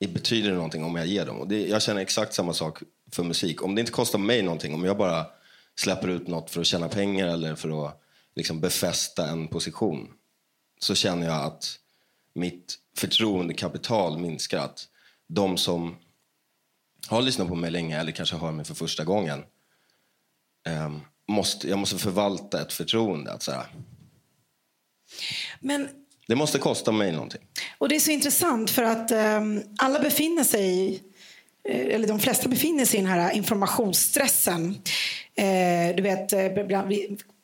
det 0.00 0.08
betyder 0.08 0.48
det 0.50 0.54
någonting 0.54 0.84
om 0.84 0.96
jag 0.96 1.06
ger 1.06 1.26
dem? 1.26 1.38
Och 1.38 1.48
det, 1.48 1.68
jag 1.68 1.82
känner 1.82 2.00
exakt 2.00 2.34
samma 2.34 2.52
sak 2.52 2.82
för 3.10 3.22
musik. 3.22 3.62
Om 3.62 3.74
det 3.74 3.80
inte 3.80 3.92
kostar 3.92 4.18
mig 4.18 4.42
någonting, 4.42 4.74
om 4.74 4.84
jag 4.84 4.96
bara 4.96 5.26
släpper 5.80 6.08
ut 6.08 6.28
något 6.28 6.50
för 6.50 6.60
att 6.60 6.66
tjäna 6.66 6.88
pengar 6.88 7.28
eller 7.28 7.54
för 7.54 7.86
att 7.86 8.02
liksom 8.34 8.60
befästa 8.60 9.28
en 9.28 9.48
position, 9.48 10.12
så 10.80 10.94
känner 10.94 11.26
jag 11.26 11.44
att 11.44 11.78
mitt 12.34 12.78
förtroendekapital 12.96 14.18
minskar. 14.18 14.58
Att 14.58 14.88
de 15.28 15.56
som 15.56 15.96
har 17.06 17.22
lyssnat 17.22 17.48
på 17.48 17.54
mig 17.54 17.70
länge 17.70 18.00
eller 18.00 18.12
kanske 18.12 18.36
hör 18.36 18.52
mig 18.52 18.64
för 18.64 18.74
första 18.74 19.04
gången 19.04 19.44
ehm, 20.66 21.00
måste, 21.28 21.68
jag 21.68 21.78
måste 21.78 21.98
förvalta 21.98 22.62
ett 22.62 22.72
förtroende. 22.72 23.32
Att 23.32 23.42
så 23.42 23.52
här, 23.52 23.66
Men 25.60 25.88
det 26.26 26.34
måste 26.36 26.58
kosta 26.58 26.92
mig 26.92 27.12
någonting. 27.12 27.40
Och 27.78 27.88
det 27.88 27.96
är 27.96 28.00
så 28.00 28.10
intressant 28.10 28.70
för 28.70 28.82
att 28.82 29.10
ehm, 29.10 29.62
alla 29.78 30.00
befinner 30.00 30.44
sig 30.44 30.78
i, 30.78 31.02
eh, 31.68 31.94
eller 31.94 32.08
de 32.08 32.20
flesta 32.20 32.48
befinner 32.48 32.84
sig 32.84 33.00
i 33.00 33.02
den 33.02 33.12
här 33.12 33.32
informationsstressen. 33.32 34.82
Eh, 35.36 35.96
du 35.96 36.02
vet, 36.02 36.32
eh, 36.32 36.64
bland, 36.66 36.92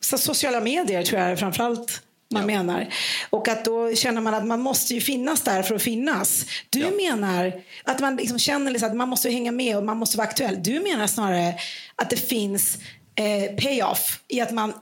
så 0.01 0.19
sociala 0.19 0.61
medier 0.61 1.03
tror 1.03 1.21
jag 1.21 1.39
framförallt 1.39 2.03
man 2.31 2.43
Ja. 2.43 2.47
menar. 2.47 2.95
Och 3.31 3.49
att 3.49 3.65
då 3.65 3.95
känner 3.95 4.21
man 4.21 4.35
att 4.35 4.47
man 4.47 4.61
måste 4.61 4.95
ju 4.95 5.01
finnas 5.01 5.43
där 5.43 5.63
för 5.63 5.75
att 5.75 5.83
finnas. 5.83 6.45
Du 6.71 6.79
Ja. 6.81 6.91
menar 6.91 7.63
att 7.85 8.01
man 8.01 8.17
liksom 8.17 8.39
känner 8.39 8.71
liksom 8.71 8.91
att 8.91 8.97
man 8.97 9.09
måste 9.09 9.31
hänga 9.31 9.53
med 9.53 9.77
och 9.77 9.85
man 9.85 9.97
måste 9.97 10.17
vara 10.19 10.29
aktuell. 10.29 10.63
Du 10.63 10.81
menar 10.81 11.07
snarare 11.07 11.55
att 11.97 12.11
det 12.11 12.17
finns 12.17 12.79
eh, 13.15 13.57
payoff 13.57 14.21
i 14.29 14.41
att 14.41 14.51
man 14.51 14.73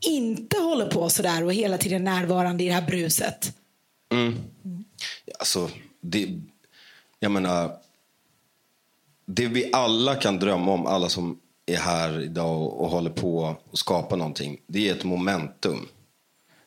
inte 0.00 0.58
håller 0.58 0.86
på 0.86 1.08
sådär 1.10 1.44
och 1.44 1.52
hela 1.52 1.78
tiden 1.78 2.04
närvarande 2.04 2.64
i 2.64 2.66
det 2.68 2.74
här 2.74 2.86
bruset. 2.86 3.52
Alltså, 5.38 5.70
det, 6.00 6.28
jag 7.20 7.30
menar, 7.30 7.76
det 9.26 9.46
vi 9.46 9.70
alla 9.72 10.14
kan 10.14 10.38
drömma 10.38 10.72
om, 10.72 10.86
alla 10.86 11.08
som 11.08 11.40
är 11.66 11.76
här 11.76 12.20
idag 12.20 12.72
och, 12.72 12.88
håller 12.88 13.10
på 13.10 13.56
och 13.70 13.78
skapar 13.78 14.16
någonting, 14.16 14.60
det 14.66 14.88
är 14.88 14.94
ett 14.94 15.04
momentum. 15.04 15.88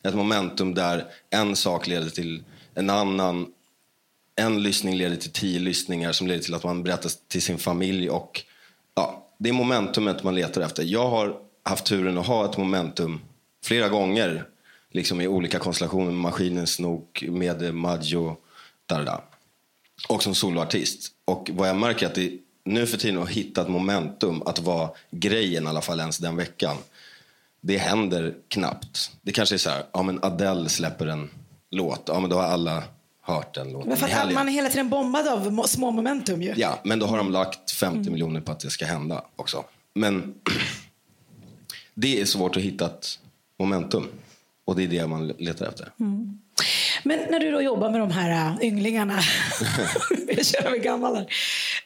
ett 0.02 0.14
momentum 0.14 0.74
där 0.74 1.06
en 1.30 1.56
sak 1.56 1.86
leder 1.86 2.10
till 2.10 2.44
en 2.74 2.90
annan. 2.90 3.52
En 4.36 4.62
lyssning 4.62 4.96
leder 4.96 5.16
till 5.16 5.32
tio 5.32 5.60
lyssningar 5.60 6.12
som 6.12 6.26
leder 6.26 6.42
till 6.42 6.54
att 6.54 6.64
man 6.64 6.82
berättar 6.82 7.10
till 7.28 7.42
sin 7.42 7.58
familj. 7.58 8.10
Och, 8.10 8.42
ja, 8.94 9.28
det 9.38 9.48
är 9.48 9.52
momentumet 9.52 10.22
man 10.22 10.34
letar 10.34 10.60
efter. 10.60 10.82
Jag 10.82 11.08
har 11.08 11.36
haft 11.62 11.84
turen 11.84 12.18
att 12.18 12.26
ha 12.26 12.50
ett 12.50 12.56
momentum 12.56 13.20
flera 13.64 13.88
gånger 13.88 14.44
liksom 14.90 15.20
i 15.20 15.28
olika 15.28 15.58
konstellationer 15.58 16.10
med 16.10 16.14
Maskinens 16.14 16.74
Snok, 16.74 17.24
med 17.28 17.74
Maggio, 17.74 18.36
där, 18.86 19.04
där. 19.04 19.20
och 20.08 20.22
som 20.22 20.34
soloartist. 20.34 21.12
Och 21.24 21.50
vad 21.52 21.68
jag 21.68 21.76
märker 21.76 22.06
är 22.06 22.10
att 22.10 22.14
det 22.14 22.38
nu 22.70 22.86
för 22.86 22.96
tiden 22.96 23.22
att 23.22 23.28
hitta 23.28 23.62
ett 23.62 23.68
momentum, 23.68 24.42
att 24.46 24.58
vara 24.58 24.90
grejen 25.10 25.64
i 25.64 25.66
alla 25.66 25.80
fall 25.80 26.00
ens 26.00 26.18
den 26.18 26.36
veckan. 26.36 26.76
Det 27.60 27.76
händer 27.76 28.34
knappt. 28.48 29.10
Det 29.22 29.32
kanske 29.32 29.56
är 29.56 29.58
så 29.58 29.70
här, 29.70 29.82
ja 29.92 30.02
men 30.02 30.18
Adele 30.22 30.68
släpper 30.68 31.06
en 31.06 31.30
låt, 31.70 32.02
ja 32.06 32.20
men 32.20 32.30
då 32.30 32.36
har 32.36 32.42
alla 32.42 32.82
hört 33.22 33.54
den 33.54 33.72
låten. 33.72 33.88
Men 33.88 33.98
för 33.98 34.08
att 34.08 34.32
man 34.32 34.48
är 34.48 34.52
hela 34.52 34.68
tiden 34.68 34.88
bombad 34.88 35.28
av 35.28 35.66
små 35.66 35.90
momentum 35.90 36.42
ju. 36.42 36.54
Ja, 36.56 36.80
men 36.84 36.98
då 36.98 37.06
har 37.06 37.16
de 37.16 37.30
lagt 37.30 37.70
50 37.70 37.98
mm. 37.98 38.12
miljoner 38.12 38.40
på 38.40 38.52
att 38.52 38.60
det 38.60 38.70
ska 38.70 38.86
hända 38.86 39.24
också. 39.36 39.64
Men 39.94 40.34
det 41.94 42.20
är 42.20 42.24
svårt 42.24 42.56
att 42.56 42.62
hitta 42.62 42.86
ett 42.86 43.18
momentum. 43.58 44.08
Och 44.64 44.76
det 44.76 44.82
är 44.82 44.88
det 44.88 45.06
man 45.06 45.28
letar 45.28 45.66
efter. 45.66 45.92
Mm. 46.00 46.38
Men 47.02 47.18
när 47.30 47.40
du 47.40 47.50
då 47.50 47.62
jobbar 47.62 47.90
med 47.90 48.00
de 48.00 48.10
här 48.10 48.50
äh, 48.60 48.66
ynglingarna, 48.66 49.14
jag 50.28 50.46
kör 50.46 50.70
mig 50.70 50.80
gammal 50.80 51.16
här, 51.16 51.26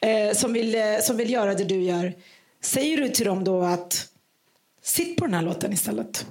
eh, 0.01 0.33
som, 0.33 0.53
vill, 0.53 0.75
eh, 0.75 0.99
som 1.01 1.17
vill 1.17 1.29
göra 1.29 1.53
det 1.53 1.63
du 1.63 1.81
gör. 1.83 2.13
Säger 2.61 2.97
du 2.97 3.09
till 3.09 3.25
dem 3.25 3.43
då 3.43 3.61
att 3.61 4.09
sitt 4.81 5.17
på 5.17 5.25
den 5.25 5.33
här 5.33 5.41
låten 5.41 5.73
istället? 5.73 6.27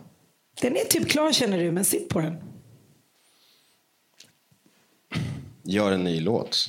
Den 0.61 0.76
är 0.76 0.85
typ 0.85 1.09
klar 1.09 1.33
känner 1.33 1.59
du, 1.59 1.73
men 1.73 1.85
sitt 1.85 2.09
på 2.09 2.21
den. 2.21 2.37
Gör 5.62 5.92
en 5.92 6.04
ny 6.04 6.21
låt. 6.21 6.68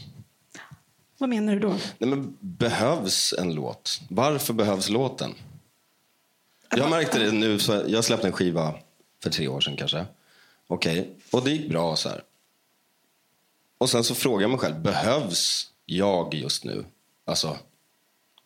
Vad 1.17 1.29
menar 1.29 1.53
du 1.53 1.59
då? 1.59 1.69
Nej, 1.97 2.09
men 2.09 2.37
behövs 2.39 3.33
en 3.39 3.55
låt? 3.55 4.01
Varför 4.09 4.53
behövs 4.53 4.89
låten? 4.89 5.33
Jag 6.69 6.89
märkte 6.89 7.19
det 7.19 7.31
nu, 7.31 7.59
jag 7.87 8.03
släppte 8.03 8.27
en 8.27 8.33
skiva 8.33 8.73
för 9.23 9.29
tre 9.29 9.47
år 9.47 9.61
sedan 9.61 9.75
kanske. 9.77 10.05
Okej, 10.67 10.99
okay. 10.99 11.13
och 11.31 11.43
det 11.43 11.51
gick 11.51 11.69
bra 11.69 11.95
så 11.95 12.09
här. 12.09 12.23
Och 13.77 13.89
sen 13.89 14.03
så 14.03 14.15
frågar 14.15 14.41
jag 14.41 14.49
mig 14.49 14.59
själv, 14.59 14.81
behövs 14.81 15.71
jag 15.85 16.33
just 16.33 16.63
nu? 16.63 16.85
Alltså, 17.25 17.57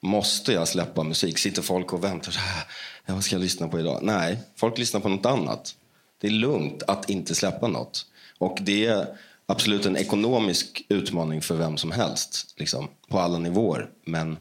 måste 0.02 0.54
jag 0.54 0.68
släppa 0.68 1.04
musik? 1.04 1.38
Sitter 1.38 1.62
folk 1.62 1.94
och 1.94 2.04
väntar 2.04 2.32
så 2.32 2.40
här, 2.40 2.66
vad 3.06 3.24
ska 3.24 3.36
jag 3.36 3.42
lyssna 3.42 3.68
på 3.68 3.80
idag? 3.80 4.00
Nej, 4.02 4.40
folk 4.56 4.78
lyssnar 4.78 5.00
på 5.00 5.10
något 5.10 5.26
annat. 5.26 5.76
Det 6.18 6.28
är 6.28 6.32
lugnt 6.32 6.84
att 6.88 7.10
inte 7.10 7.36
släppa 7.36 7.68
något. 7.68 8.06
Och 8.38 8.58
det 8.62 8.86
är 8.86 9.18
absolut 9.46 9.86
en 9.86 9.98
ekonomisk 9.98 10.86
utmaning 10.90 11.42
för 11.42 11.56
vem 11.56 11.78
som 11.78 11.92
helst, 11.92 12.54
liksom, 12.58 12.88
på 13.08 13.20
alla 13.20 13.40
nivåer. 13.40 13.90
Men 14.06 14.38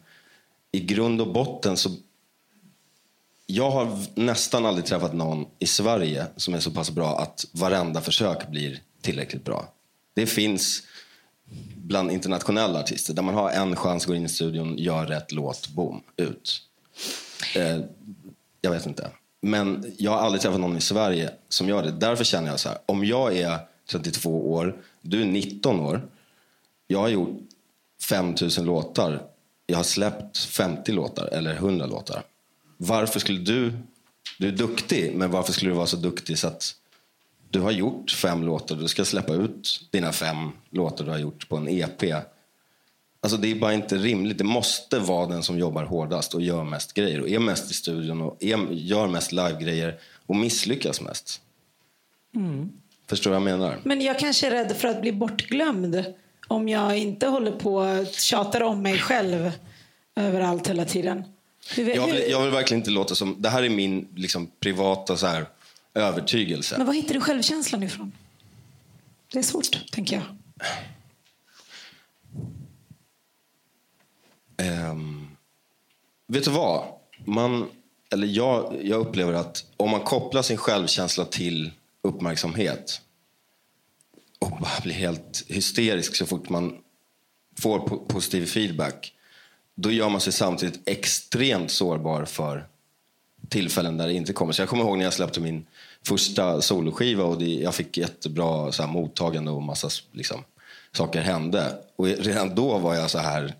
i 0.72 0.80
grund 0.80 1.20
och 1.20 1.32
botten 1.32 1.76
så 1.76 1.90
jag 3.46 3.70
har 3.70 3.98
nästan 4.14 4.66
aldrig 4.66 4.86
träffat 4.86 5.14
någon 5.14 5.46
i 5.58 5.66
Sverige 5.66 6.26
som 6.36 6.54
är 6.54 6.60
så 6.60 6.70
pass 6.70 6.90
bra 6.90 7.18
att 7.18 7.46
varenda 7.52 8.00
försök 8.00 8.48
blir 8.48 8.80
tillräckligt 9.00 9.44
bra. 9.44 9.72
Det 10.14 10.26
finns 10.26 10.82
bland 11.88 12.10
internationella 12.10 12.80
artister 12.80 13.14
där 13.14 13.22
man 13.22 13.34
har 13.34 13.50
en 13.50 13.76
chans, 13.76 14.06
går 14.06 14.16
in 14.16 14.24
i 14.24 14.28
studion, 14.28 14.78
gör 14.78 15.06
rätt 15.06 15.32
låt, 15.32 15.68
boom, 15.68 16.00
ut. 16.16 16.62
Eh, 17.56 17.80
jag 18.60 18.70
vet 18.70 18.86
inte. 18.86 19.10
Men 19.40 19.92
jag 19.98 20.10
har 20.10 20.18
aldrig 20.18 20.42
träffat 20.42 20.60
någon 20.60 20.76
i 20.76 20.80
Sverige 20.80 21.30
som 21.48 21.68
gör 21.68 21.82
det. 21.82 21.90
Därför 21.90 22.24
känner 22.24 22.50
jag 22.50 22.60
så 22.60 22.68
här, 22.68 22.78
om 22.86 23.04
jag 23.04 23.36
är 23.36 23.58
32 23.90 24.52
år, 24.52 24.76
du 25.00 25.22
är 25.22 25.26
19 25.26 25.80
år. 25.80 26.08
Jag 26.86 26.98
har 26.98 27.08
gjort 27.08 27.38
5000 28.08 28.64
låtar. 28.64 29.22
Jag 29.66 29.76
har 29.76 29.84
släppt 29.84 30.38
50 30.38 30.92
låtar 30.92 31.26
eller 31.26 31.54
100 31.54 31.86
låtar 31.86 32.22
varför 32.78 33.20
skulle 33.20 33.38
du... 33.38 33.72
Du 34.38 34.48
är 34.48 34.52
duktig, 34.52 35.12
men 35.14 35.30
varför 35.30 35.52
skulle 35.52 35.70
du 35.70 35.74
vara 35.74 35.86
så 35.86 35.96
duktig 35.96 36.38
så 36.38 36.46
att 36.46 36.74
du 37.50 37.60
har 37.60 37.70
gjort 37.70 38.10
fem 38.10 38.42
låtar 38.42 38.76
du 38.76 38.88
ska 38.88 39.04
släppa 39.04 39.34
ut 39.34 39.88
dina 39.90 40.12
fem 40.12 40.50
låtar 40.70 41.04
du 41.04 41.10
har 41.10 41.18
gjort 41.18 41.48
på 41.48 41.56
en 41.56 41.68
EP. 41.68 42.02
Alltså 43.20 43.38
det 43.38 43.50
är 43.50 43.54
bara 43.54 43.74
inte 43.74 43.96
rimligt. 43.96 44.38
Det 44.38 44.44
måste 44.44 44.98
vara 44.98 45.26
den 45.26 45.42
som 45.42 45.58
jobbar 45.58 45.84
hårdast 45.84 46.34
och 46.34 46.42
gör 46.42 46.64
mest 46.64 46.92
grejer 46.92 47.20
och 47.20 47.28
är 47.28 47.38
mest 47.38 47.70
i 47.70 47.74
studion 47.74 48.22
och 48.22 48.36
är, 48.40 48.72
gör 48.72 49.08
mest 49.08 49.32
live-grejer 49.32 50.00
och 50.26 50.36
misslyckas 50.36 51.00
mest. 51.00 51.40
Mm. 52.34 52.72
Förstår 53.06 53.30
vad 53.30 53.36
jag 53.36 53.44
menar? 53.44 53.78
Men 53.84 54.00
jag 54.00 54.18
kanske 54.18 54.46
är 54.46 54.50
rädd 54.50 54.76
för 54.76 54.88
att 54.88 55.00
bli 55.00 55.12
bortglömd 55.12 56.04
om 56.48 56.68
jag 56.68 56.98
inte 56.98 57.26
håller 57.26 57.52
på 57.52 58.04
tjatar 58.12 58.62
om 58.62 58.82
mig 58.82 58.98
själv 58.98 59.52
överallt 60.16 60.68
hela 60.68 60.84
tiden. 60.84 61.24
Jag 61.76 62.06
vill, 62.06 62.22
jag 62.30 62.42
vill 62.42 62.50
verkligen 62.50 62.80
inte 62.80 62.90
låta 62.90 63.14
som... 63.14 63.36
Det 63.38 63.48
här 63.48 63.62
är 63.62 63.68
min 63.68 64.08
liksom, 64.14 64.50
privata 64.60 65.16
så 65.16 65.26
här, 65.26 65.46
övertygelse. 65.94 66.78
Men 66.78 66.86
var 66.86 66.94
hittar 66.94 67.14
du 67.14 67.20
självkänslan 67.20 67.82
ifrån? 67.82 68.12
Det 69.32 69.38
är 69.38 69.42
svårt, 69.42 69.90
tänker 69.90 70.16
jag. 70.16 70.24
Um, 74.90 75.36
vet 76.26 76.44
du 76.44 76.50
vad? 76.50 76.84
Man, 77.24 77.68
eller 78.12 78.26
jag, 78.26 78.80
jag 78.82 79.00
upplever 79.00 79.32
att 79.32 79.64
om 79.76 79.90
man 79.90 80.00
kopplar 80.00 80.42
sin 80.42 80.56
självkänsla 80.56 81.24
till 81.24 81.70
uppmärksamhet 82.02 83.00
och 84.38 84.50
bara 84.50 84.80
blir 84.82 84.94
helt 84.94 85.44
hysterisk 85.48 86.16
så 86.16 86.26
fort 86.26 86.48
man 86.48 86.78
får 87.58 87.78
positiv 88.08 88.46
feedback 88.46 89.14
då 89.74 89.90
gör 89.90 90.08
man 90.08 90.20
sig 90.20 90.32
samtidigt 90.32 90.80
extremt 90.88 91.70
sårbar 91.70 92.24
för 92.24 92.66
tillfällen 93.48 93.96
där 93.96 94.06
det 94.06 94.12
inte 94.12 94.32
kommer. 94.32 94.52
Så 94.52 94.62
jag 94.62 94.68
kommer 94.68 94.84
ihåg 94.84 94.98
när 94.98 95.04
jag 95.04 95.12
släppte 95.12 95.40
min 95.40 95.66
första 96.08 96.62
soloskiva 96.62 97.24
och 97.24 97.38
det, 97.38 97.54
jag 97.54 97.74
fick 97.74 97.96
jättebra 97.96 98.72
så 98.72 98.82
här, 98.82 98.90
mottagande 98.90 99.50
och 99.50 99.62
massa 99.62 99.88
liksom, 100.12 100.44
saker 100.92 101.20
hände. 101.20 101.78
Och 101.96 102.06
redan 102.06 102.54
då 102.54 102.78
var 102.78 102.94
jag 102.94 103.10
så 103.10 103.18
här 103.18 103.54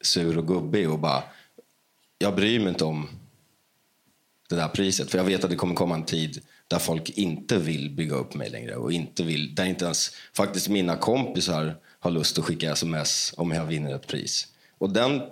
sur 0.00 0.38
och 0.38 0.48
gubbig 0.48 0.90
och 0.90 0.98
bara, 0.98 1.22
jag 2.18 2.34
bryr 2.34 2.58
mig 2.58 2.68
inte 2.68 2.84
om 2.84 3.08
det 4.48 4.56
där 4.56 4.68
priset. 4.68 5.10
För 5.10 5.18
jag 5.18 5.24
vet 5.24 5.44
att 5.44 5.50
det 5.50 5.56
kommer 5.56 5.74
komma 5.74 5.94
en 5.94 6.04
tid 6.04 6.42
där 6.68 6.78
folk 6.78 7.10
inte 7.10 7.58
vill 7.58 7.90
bygga 7.90 8.14
upp 8.14 8.34
mig 8.34 8.50
längre 8.50 8.76
och 8.76 8.92
inte 8.92 9.22
vill, 9.22 9.54
där 9.54 9.64
inte 9.64 9.84
ens 9.84 10.10
faktiskt 10.32 10.68
mina 10.68 10.96
kompisar 10.96 11.76
har 12.00 12.10
lust 12.10 12.38
att 12.38 12.44
skicka 12.44 12.72
sms 12.72 13.34
om 13.36 13.50
jag 13.50 13.64
vinner 13.64 13.94
ett 13.94 14.06
pris. 14.06 14.48
Och 14.78 14.90
den 14.90 15.22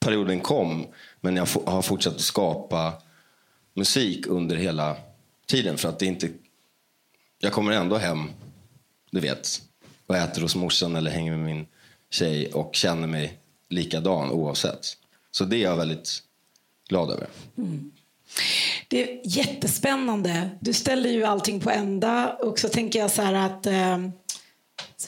perioden 0.00 0.40
kom. 0.40 0.86
Men 1.20 1.36
jag 1.36 1.46
har 1.66 1.82
fortsatt 1.82 2.14
att 2.14 2.20
skapa 2.20 2.92
musik 3.74 4.26
under 4.26 4.56
hela 4.56 4.96
tiden. 5.46 5.78
För 5.78 5.88
att 5.88 5.98
det 5.98 6.06
inte... 6.06 6.28
Jag 7.38 7.52
kommer 7.52 7.72
ändå 7.72 7.96
hem, 7.96 8.30
du 9.10 9.20
vet, 9.20 9.62
och 10.06 10.16
äter 10.16 10.42
hos 10.42 10.56
morsan 10.56 10.96
eller 10.96 11.10
hänger 11.10 11.36
med 11.36 11.46
min 11.46 11.66
tjej 12.10 12.52
och 12.52 12.74
känner 12.74 13.06
mig 13.06 13.38
likadan 13.68 14.30
oavsett. 14.30 14.96
Så 15.30 15.44
det 15.44 15.56
är 15.56 15.62
jag 15.62 15.76
väldigt 15.76 16.22
glad 16.88 17.10
över. 17.10 17.26
Mm. 17.58 17.92
Det 18.88 19.02
är 19.02 19.20
jättespännande. 19.24 20.50
Du 20.60 20.72
ställer 20.72 21.10
ju 21.10 21.24
allting 21.24 21.60
på 21.60 21.70
ända. 21.70 22.32
Och 22.32 22.58
så 22.58 22.68
tänker 22.68 22.98
jag 22.98 23.10
så 23.10 23.22
här 23.22 23.34
att 23.34 23.66
eh, 23.66 23.98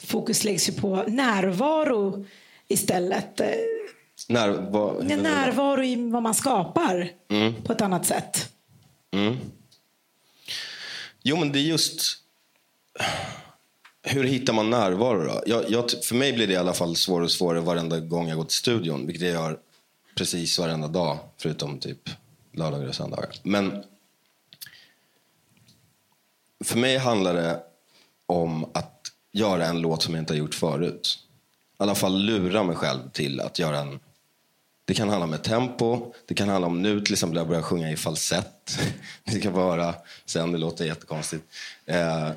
fokus 0.03 0.43
läggs 0.43 0.69
ju 0.69 0.73
på 0.73 1.03
närvaro 1.07 2.25
istället. 2.67 3.41
När, 4.27 4.49
vad, 4.49 5.05
närvaro 5.05 5.83
i 5.83 6.09
vad 6.11 6.23
man 6.23 6.33
skapar 6.33 7.11
mm. 7.29 7.53
på 7.63 7.73
ett 7.73 7.81
annat 7.81 8.05
sätt. 8.05 8.53
Mm. 9.11 9.37
Jo, 11.23 11.37
men 11.37 11.51
det 11.51 11.59
är 11.59 11.63
just... 11.63 12.17
Hur 14.03 14.23
hittar 14.23 14.53
man 14.53 14.69
närvaro 14.69 15.23
då? 15.23 15.43
Jag, 15.45 15.69
jag, 15.69 15.91
för 16.03 16.15
mig 16.15 16.33
blir 16.33 16.47
det 16.47 16.53
i 16.53 16.57
alla 16.57 16.73
fall 16.73 16.95
svårare 16.95 17.23
och 17.23 17.31
svårare 17.31 17.61
varenda 17.61 17.99
gång 17.99 18.27
jag 18.27 18.37
går 18.37 18.45
till 18.45 18.57
studion. 18.57 19.07
Vilket 19.07 19.23
jag 19.23 19.33
gör 19.33 19.59
precis 20.17 20.59
varenda 20.59 20.87
dag, 20.87 21.19
förutom 21.37 21.79
typ 21.79 22.09
lördagar 22.51 22.87
och 22.87 22.95
söndagar. 22.95 23.29
Men 23.43 23.83
för 26.63 26.77
mig 26.77 26.97
handlar 26.97 27.33
det 27.33 27.63
om 28.25 28.63
att 28.73 29.11
göra 29.31 29.65
en 29.65 29.81
låt 29.81 30.03
som 30.03 30.13
jag 30.13 30.21
inte 30.21 30.33
har 30.33 30.37
gjort 30.37 30.55
förut. 30.55 31.19
I 31.79 31.83
alla 31.83 31.95
fall 31.95 32.21
lura 32.21 32.63
mig 32.63 32.75
själv 32.75 33.09
till 33.11 33.41
att 33.41 33.59
göra 33.59 33.79
en 33.79 33.99
det 34.87 34.93
kan 34.93 35.09
handla 35.09 35.25
om 35.25 35.37
tempo. 35.43 36.13
Det 36.25 36.33
kan 36.33 36.49
handla 36.49 36.67
om 36.67 36.81
nu 36.81 36.89
till 37.01 37.13
exempel 37.13 37.13
liksom 37.13 37.33
jag 37.33 37.47
börjar 37.47 37.61
sjunga 37.61 37.91
i 37.91 37.97
falsett. 37.97 38.79
Det 39.23 39.39
kan 39.39 39.53
vara 39.53 39.95
sen, 40.25 40.51
det 40.51 40.57
låter 40.57 40.85
jättekonstigt. 40.85 41.43
Eh, 41.85 42.29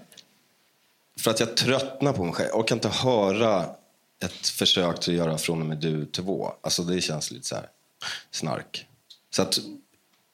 för 1.18 1.30
att 1.30 1.40
jag 1.40 1.56
tröttnar 1.56 2.12
på 2.12 2.24
mig 2.24 2.34
själv. 2.34 2.48
Jag 2.48 2.58
orkar 2.58 2.74
inte 2.76 2.88
höra 2.88 3.64
ett 4.24 4.48
försök 4.48 5.00
till 5.00 5.12
att 5.12 5.26
göra 5.26 5.38
från 5.38 5.60
och 5.60 5.66
med 5.66 5.78
du 5.78 6.06
två. 6.06 6.52
Alltså 6.60 6.82
det 6.82 7.00
känns 7.00 7.30
lite 7.30 7.46
så 7.46 7.54
här 7.54 7.66
snark. 8.30 8.86
Så 9.30 9.42
att 9.42 9.58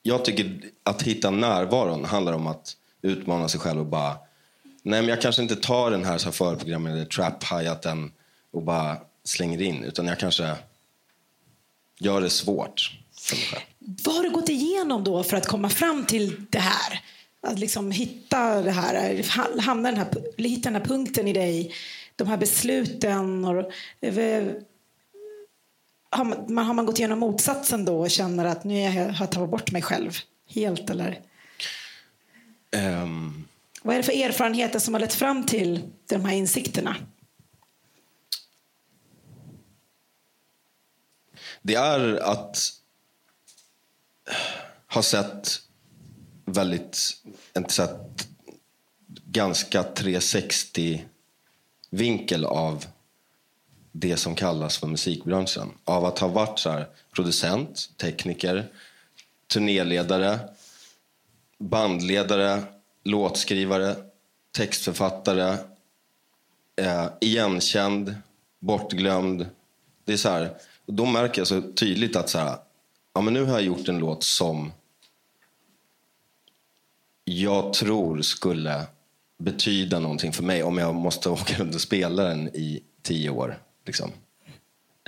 jag 0.02 0.24
tycker 0.24 0.60
att 0.82 1.02
hitta 1.02 1.30
närvaron 1.30 2.04
handlar 2.04 2.32
om 2.32 2.46
att 2.46 2.76
utmana 3.02 3.48
sig 3.48 3.60
själv 3.60 3.80
och 3.80 3.86
bara 3.86 4.16
Nej, 4.82 5.02
men 5.02 5.08
jag 5.08 5.20
kanske 5.20 5.42
inte 5.42 5.56
tar 5.56 5.90
den 5.90 6.04
här, 6.04 6.18
så 6.18 6.24
här 6.24 6.32
förprogrammerade 6.32 7.04
trap-hajaten 7.04 8.12
och 8.50 8.62
bara 8.62 8.96
slänger 9.24 9.62
in. 9.62 9.84
Utan 9.84 10.06
jag 10.06 10.18
kanske 10.18 10.56
gör 11.98 12.20
det 12.20 12.30
svårt 12.30 12.98
för 13.18 13.36
mig 13.36 13.44
själv. 13.44 13.62
Vad 14.04 14.14
har 14.14 14.22
du 14.22 14.30
gått 14.30 14.48
igenom 14.48 15.04
då 15.04 15.22
för 15.22 15.36
att 15.36 15.46
komma 15.46 15.68
fram 15.68 16.04
till 16.04 16.46
det 16.50 16.58
här? 16.58 17.00
Att 17.40 17.58
liksom 17.58 17.90
hitta 17.90 18.62
det 18.62 18.70
här, 18.70 19.26
hamna 19.60 19.90
den 19.90 19.98
här, 19.98 20.08
hitta 20.36 20.70
den 20.70 20.80
här 20.80 20.88
punkten 20.88 21.28
i 21.28 21.32
dig, 21.32 21.74
de 22.16 22.28
här 22.28 22.36
besluten. 22.36 23.44
Och, 23.44 23.72
eh, 24.00 24.46
har, 26.10 26.48
man, 26.48 26.66
har 26.66 26.74
man 26.74 26.86
gått 26.86 26.98
igenom 26.98 27.18
motsatsen 27.18 27.84
då 27.84 28.00
och 28.00 28.10
känner 28.10 28.44
att 28.44 28.64
nu 28.64 28.88
har 28.88 29.16
jag 29.20 29.32
tagit 29.32 29.50
bort 29.50 29.72
mig 29.72 29.82
själv 29.82 30.18
helt? 30.54 30.90
Eller? 30.90 31.20
Um, 33.02 33.44
Vad 33.82 33.94
är 33.94 33.98
det 33.98 34.02
för 34.02 34.24
erfarenheter 34.24 34.78
som 34.78 34.94
har 34.94 35.00
lett 35.00 35.14
fram 35.14 35.46
till 35.46 35.80
de 36.08 36.24
här 36.24 36.36
insikterna? 36.36 36.96
Det 41.66 41.74
är 41.74 42.16
att 42.16 42.72
ha 44.86 45.02
sett 45.02 45.60
väldigt, 46.44 46.98
inte 47.56 47.72
sett 47.72 48.28
ganska 49.24 49.82
360 49.82 51.04
vinkel 51.90 52.44
av 52.44 52.86
det 53.92 54.16
som 54.16 54.34
kallas 54.34 54.78
för 54.78 54.86
musikbranschen. 54.86 55.72
Av 55.84 56.04
att 56.04 56.18
ha 56.18 56.28
varit 56.28 56.58
så 56.58 56.70
här, 56.70 56.88
producent, 57.14 57.90
tekniker, 57.96 58.68
turnéledare, 59.46 60.38
bandledare, 61.58 62.62
låtskrivare, 63.04 63.96
textförfattare, 64.52 65.56
eh, 66.76 67.06
igenkänd, 67.20 68.14
bortglömd. 68.58 69.46
Det 70.04 70.12
är 70.12 70.16
så 70.16 70.28
här, 70.28 70.58
då 70.86 71.06
märker 71.06 71.40
jag 71.40 71.48
så 71.48 71.62
tydligt 71.72 72.16
att 72.16 72.28
så 72.28 72.38
här, 72.38 72.58
ja, 73.14 73.20
men 73.20 73.34
nu 73.34 73.44
har 73.44 73.52
jag 73.52 73.62
gjort 73.62 73.88
en 73.88 73.98
låt 73.98 74.22
som 74.24 74.72
jag 77.24 77.72
tror 77.72 78.22
skulle 78.22 78.86
betyda 79.38 79.98
någonting 79.98 80.32
för 80.32 80.42
mig 80.42 80.62
om 80.62 80.78
jag 80.78 80.94
måste 80.94 81.28
åka 81.30 81.58
runt 81.58 81.74
och 81.74 81.80
spela 81.80 82.24
den 82.24 82.48
i 82.48 82.82
tio 83.02 83.30
år. 83.30 83.62
Liksom. 83.86 84.12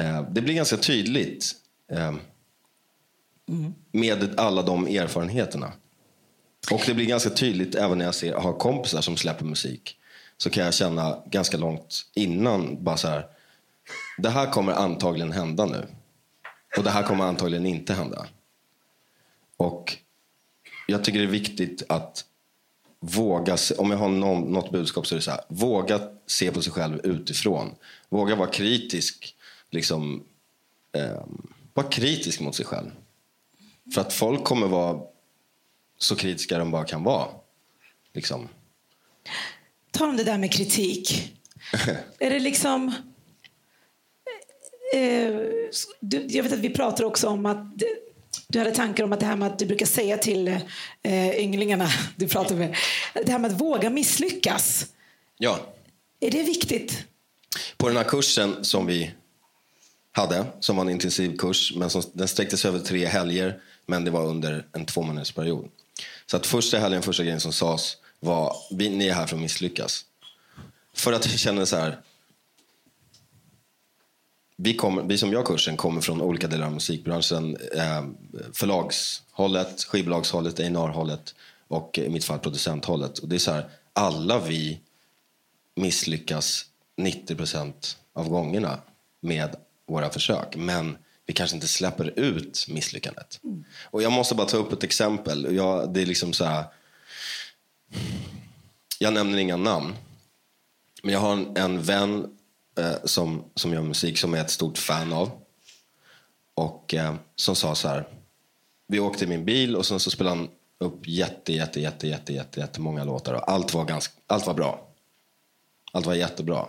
Eh, 0.01 0.23
det 0.31 0.41
blir 0.41 0.55
ganska 0.55 0.77
tydligt 0.77 1.53
eh, 1.93 2.15
mm. 3.49 3.75
med 3.93 4.41
alla 4.41 4.63
de 4.63 4.87
erfarenheterna. 4.87 5.73
Och 6.71 6.83
det 6.87 6.95
blir 6.95 7.07
ganska 7.07 7.31
tydligt 7.31 7.75
även 7.75 7.99
när 7.99 8.05
jag 8.05 8.15
ser, 8.15 8.35
har 8.35 8.53
kompisar 8.53 9.01
som 9.01 9.17
släpper 9.17 9.45
musik. 9.45 9.97
Så 10.37 10.51
kan 10.51 10.65
jag 10.65 10.75
känna 10.75 11.23
ganska 11.27 11.57
långt 11.57 12.07
innan 12.15 12.85
bara 12.85 12.97
så 12.97 13.09
här. 13.09 13.27
Det 14.19 14.31
här 14.31 14.51
kommer 14.51 14.73
antagligen 14.73 15.33
hända 15.33 15.67
nu. 15.67 15.87
Och 16.77 16.85
det 16.85 16.91
här 16.91 17.03
kommer 17.03 17.25
antagligen 17.25 17.67
inte 17.67 17.95
hända. 17.95 18.27
Och 19.57 19.97
jag 20.87 21.05
tycker 21.05 21.19
det 21.19 21.25
är 21.25 21.31
viktigt 21.31 21.83
att 21.89 22.25
våga, 23.01 23.57
se, 23.57 23.75
om 23.75 23.91
jag 23.91 23.99
har 23.99 24.09
någon, 24.09 24.53
något 24.53 24.73
budskap 24.73 25.07
så 25.07 25.15
är 25.15 25.17
det 25.17 25.23
så 25.23 25.31
här, 25.31 25.41
våga 25.49 26.01
se 26.27 26.53
på 26.53 26.63
sig 26.63 26.73
själv 26.73 27.01
utifrån. 27.07 27.75
Våga 28.09 28.35
vara 28.35 28.51
kritisk, 28.51 29.37
liksom, 29.71 30.25
eh, 30.93 31.25
vara 31.75 31.89
kritisk 31.89 32.41
mot 32.41 32.55
sig 32.55 32.67
själv. 32.67 32.91
För 33.95 34.01
att 34.01 34.13
folk 34.13 34.45
kommer 34.45 34.67
vara 34.67 35.01
så 35.99 36.17
kritiska 36.17 36.59
de 36.59 36.71
bara 36.71 36.85
kan 36.85 37.05
vara. 37.05 37.29
Liksom. 38.13 38.49
Ta 39.91 40.09
om 40.09 40.17
det 40.17 40.25
där 40.25 40.39
med 40.39 40.53
kritik. 40.53 41.33
är 42.19 42.31
det 42.31 42.41
liksom... 42.41 42.93
Eh, 44.95 45.35
du, 46.01 46.27
jag 46.29 46.43
vet 46.43 46.53
att 46.53 46.59
vi 46.59 46.71
pratar 46.71 47.05
också 47.05 47.29
om 47.29 47.47
att 47.47 47.73
du 48.49 48.59
hade 48.59 48.75
tankar 48.75 49.05
om 49.05 49.13
att 49.13 49.21
det 49.21 49.27
här 49.27 49.37
med 49.37 49.53
att 49.53 49.59
du 49.59 49.67
brukar 49.67 49.87
säga 49.87 50.19
till 50.19 50.49
eh, 51.03 51.41
ynglingarna 51.41 51.89
du 52.17 52.29
pratar 52.29 52.55
med, 52.55 52.77
det 53.15 53.33
här 53.33 53.39
med 53.39 53.51
att 53.51 53.61
våga 53.61 53.91
misslyckas. 53.91 54.87
Ja. 55.39 55.59
Är 56.21 56.31
det 56.31 56.43
viktigt? 56.43 57.05
På 57.77 57.89
den 57.89 57.97
här 57.97 58.05
kursen 58.05 58.65
som 58.65 58.87
vi 58.87 59.11
hade, 60.13 60.45
som 60.61 60.77
var 60.77 60.85
en 60.85 60.91
intensiv 60.91 61.37
kurs, 61.37 61.73
men 61.77 61.91
som, 61.91 62.03
den 62.13 62.29
sträckte 62.29 62.57
sig 62.57 62.69
över 62.69 62.79
tre 62.79 63.07
helger, 63.07 63.61
men 63.87 64.05
det 64.05 64.11
var 64.11 64.27
under 64.27 64.67
en 64.73 64.87
två 64.87 65.03
månaders 65.03 65.33
period. 65.33 65.69
Så 66.27 66.37
att 66.37 66.47
första 66.47 66.79
helgen, 66.79 67.03
första 67.03 67.23
grejen 67.23 67.41
som 67.41 67.53
sades 67.53 67.97
var, 68.21 68.57
vi, 68.71 68.91
ni 68.91 69.09
är 69.09 69.15
här 69.15 69.27
för 69.27 69.37
att 69.37 69.43
misslyckas. 69.43 70.05
För 70.95 71.13
att 71.13 71.27
jag 71.27 71.39
kände 71.39 71.67
så 71.67 71.77
här, 71.77 72.01
vi, 74.61 74.75
kommer, 74.75 75.03
vi 75.03 75.19
som 75.19 75.33
gör 75.33 75.43
kursen 75.43 75.77
kommer 75.77 76.01
från 76.01 76.23
olika 76.23 76.49
delar 76.49 76.67
av 76.67 76.73
musikbranschen. 76.73 77.57
Eh, 77.75 78.05
förlagshållet, 78.53 79.85
skivbolagshållet, 79.85 80.61
A&R-hållet 80.61 81.35
och 81.69 81.99
i 81.99 82.09
mitt 82.09 82.25
fall 82.25 82.39
producenthållet. 82.39 83.19
Och 83.19 83.29
det 83.29 83.37
är 83.37 83.39
så 83.39 83.53
här, 83.53 83.71
alla 83.93 84.41
vi 84.41 84.81
misslyckas 85.77 86.65
90% 86.97 87.97
av 88.13 88.29
gångerna 88.29 88.81
med 89.21 89.57
våra 89.87 90.11
försök. 90.11 90.57
Men 90.57 90.97
vi 91.27 91.33
kanske 91.35 91.57
inte 91.57 91.69
släpper 91.69 92.19
ut 92.19 92.67
misslyckandet. 92.69 93.41
Mm. 93.45 93.65
Och 93.85 94.03
jag 94.03 94.13
måste 94.13 94.35
bara 94.35 94.47
ta 94.47 94.57
upp 94.57 94.73
ett 94.73 94.85
exempel. 94.85 95.57
Jag, 95.57 95.95
det 95.95 96.03
är 96.03 96.07
liksom 96.07 96.33
så 96.33 96.45
här, 96.45 96.65
jag 98.99 99.15
nämner 99.15 99.39
inga 99.39 99.57
namn. 99.57 99.95
Men 101.03 101.13
jag 101.13 101.21
har 101.21 101.33
en, 101.33 101.57
en 101.57 101.83
vän 101.83 102.38
Eh, 102.79 102.97
som, 103.05 103.45
som 103.55 103.73
gör 103.73 103.83
musik 103.83 104.19
som 104.19 104.33
jag 104.33 104.41
är 104.41 104.45
ett 104.45 104.51
stort 104.51 104.79
fan 104.79 105.13
av. 105.13 105.31
Och 106.55 106.95
eh, 106.95 107.15
som 107.37 107.57
sa 107.57 107.75
så 107.75 107.89
här. 107.89 108.09
Vi 108.87 109.01
åkte 109.01 109.25
i 109.25 109.29
min 109.29 109.45
bil 109.45 109.77
och 109.77 109.87
sen 109.87 110.01
så 110.01 110.11
spelade 110.11 110.37
han 110.37 110.49
upp 110.79 111.07
jätte, 111.07 111.53
jätte, 111.53 111.81
jätte, 111.81 112.09
jätte, 112.09 112.33
jätte, 112.33 112.61
jätte 112.61 112.81
många 112.81 113.05
låtar. 113.05 113.35
Och 113.35 113.51
allt 113.51 113.75
var, 113.75 113.85
ganska, 113.85 114.15
allt 114.27 114.47
var 114.47 114.55
bra. 114.55 114.89
Allt 115.93 116.07
var 116.07 116.15
jättebra. 116.15 116.69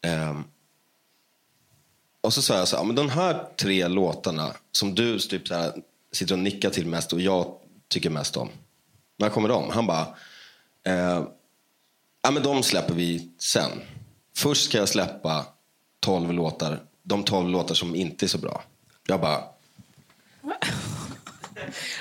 Eh, 0.00 0.40
och 2.20 2.32
så 2.32 2.42
sa 2.42 2.58
jag 2.58 2.68
så 2.68 2.76
här, 2.76 2.84
men 2.84 2.96
de 2.96 3.08
här 3.08 3.48
tre 3.56 3.88
låtarna 3.88 4.56
som 4.72 4.94
du 4.94 5.18
typ 5.18 5.48
så 5.48 5.54
här, 5.54 5.72
sitter 6.12 6.34
och 6.34 6.38
nickar 6.38 6.70
till 6.70 6.86
mest 6.86 7.12
och 7.12 7.20
jag 7.20 7.58
tycker 7.88 8.10
mest 8.10 8.36
om. 8.36 8.48
När 9.16 9.28
kommer 9.28 9.48
de? 9.48 9.70
Han 9.70 9.86
bara, 9.86 10.16
eh, 10.84 11.24
ja 12.22 12.30
men 12.30 12.42
de 12.42 12.62
släpper 12.62 12.94
vi 12.94 13.30
sen. 13.38 13.80
Först 14.36 14.64
ska 14.64 14.78
jag 14.78 14.88
släppa 14.88 15.46
12 16.00 16.32
låtar, 16.32 16.82
de 17.02 17.24
12 17.24 17.48
låtar 17.48 17.74
som 17.74 17.94
inte 17.94 18.26
är 18.26 18.28
så 18.28 18.38
bra. 18.38 18.62
Jag 19.06 19.20
bara... 19.20 19.44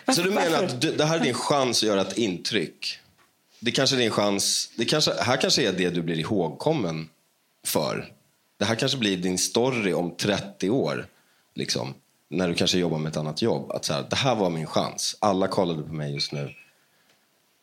så 0.16 0.22
du 0.22 0.32
menar 0.32 0.64
att 0.64 0.82
du, 0.82 0.92
det 0.92 1.06
här 1.06 1.20
är 1.20 1.24
din 1.24 1.34
chans 1.34 1.84
att 1.84 1.88
göra 1.88 2.02
ett 2.02 2.18
intryck? 2.18 3.00
Det 3.60 3.72
kanske 3.72 3.96
är 3.96 4.00
din 4.00 4.12
chans, 4.12 4.72
det 4.76 4.86
kanske, 4.86 5.24
här 5.24 5.38
kanske 5.38 5.68
är 5.68 5.74
det 5.74 5.90
du 5.90 6.02
blir 6.02 6.20
ihågkommen 6.20 7.10
för. 7.66 8.14
Det 8.58 8.66
här 8.66 8.76
kanske 8.76 8.98
blir 8.98 9.18
din 9.18 9.38
story 9.38 9.94
om 9.94 10.16
30 10.16 10.70
år. 10.70 11.08
Liksom, 11.56 11.94
när 12.30 12.48
du 12.48 12.54
kanske 12.54 12.78
jobbar 12.78 12.98
med 12.98 13.10
ett 13.10 13.18
annat 13.18 13.42
jobb. 13.42 13.72
Att 13.72 13.86
så 13.86 13.94
här, 13.94 14.06
det 14.10 14.16
här 14.16 14.36
var 14.36 14.50
min 14.50 14.68
chans. 14.68 15.16
Alla 15.20 15.48
kollade 15.48 15.84
på 15.84 15.94
mig 15.94 16.14
just 16.14 16.32
nu. 16.32 16.54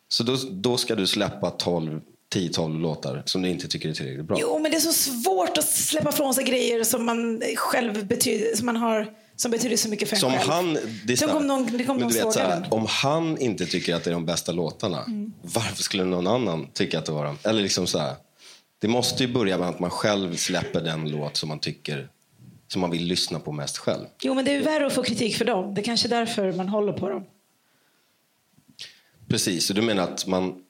Så 0.09 0.23
då, 0.23 0.37
då 0.51 0.77
ska 0.77 0.95
du 0.95 1.07
släppa 1.07 1.51
12 1.51 2.01
10-12 2.35 2.81
låtar 2.81 3.23
som 3.27 3.43
du 3.43 3.49
inte 3.49 3.69
tycker 3.69 3.89
är 3.89 3.95
tillräckligt 3.95 4.27
bra. 4.27 4.37
Jo, 4.41 4.59
men 4.59 4.71
det 4.71 4.77
är 4.77 4.81
så 4.81 4.93
svårt 4.93 5.59
att 5.59 5.69
släppa 5.69 6.13
från 6.13 6.35
sig 6.35 6.45
grejer 6.45 6.85
som 6.85 7.05
man 7.05 7.43
själv 7.57 8.07
betyder, 8.07 8.57
som 8.57 8.67
man 8.67 8.77
har 8.77 9.15
som 9.37 9.51
betyder 9.51 9.77
så 9.77 9.89
mycket 9.89 10.09
för 10.09 10.17
en 10.17 10.21
som 10.21 10.33
själv. 10.33 10.51
Han, 10.51 10.79
det 11.07 11.17
så 11.17 11.29
kom 11.29 11.47
någon, 11.47 11.67
det 11.79 11.85
kom 11.85 11.97
men 11.97 12.09
du 12.09 12.15
vet, 12.15 12.33
såhär, 12.33 12.67
om 12.71 12.87
han 12.89 13.39
inte 13.39 13.67
tycker 13.67 13.95
att 13.95 14.05
det 14.05 14.11
är 14.11 14.15
de 14.15 14.27
bästa 14.27 14.53
låtarna, 14.53 15.05
mm. 15.05 15.33
varför 15.43 15.83
skulle 15.83 16.05
någon 16.05 16.27
annan 16.27 16.67
tycka 16.73 16.99
att 16.99 17.05
det 17.05 17.13
var 17.13 17.25
de? 17.25 17.39
Eller 17.45 17.63
liksom 17.63 17.87
så 17.87 17.99
här, 17.99 18.15
det 18.79 18.89
måste 18.89 19.25
ju 19.25 19.33
börja 19.33 19.59
med 19.59 19.69
att 19.69 19.81
man 19.81 19.91
själv 19.91 20.37
släpper 20.37 20.81
den 20.81 21.11
låt 21.11 21.37
som 21.37 21.49
man 21.49 21.59
tycker 21.59 22.09
som 22.69 22.81
man 22.81 22.91
vill 22.91 23.05
lyssna 23.05 23.41
på 23.41 23.53
mest 23.53 23.79
själv. 23.79 24.07
Jo, 24.23 24.35
men 24.35 24.45
det 24.45 24.55
är 24.55 24.63
värre 24.63 24.87
att 24.87 24.93
få 24.93 25.03
kritik 25.03 25.37
för 25.37 25.45
dem. 25.45 25.75
Det 25.75 25.81
är 25.81 25.85
kanske 25.85 26.09
därför 26.09 26.53
man 26.53 26.69
håller 26.69 26.93
på 26.93 27.09
dem. 27.09 27.25
Precis, 29.29 29.67
så 29.67 29.73
du 29.73 29.83
menar 29.83 30.03
att 30.03 30.27
man 30.27 30.65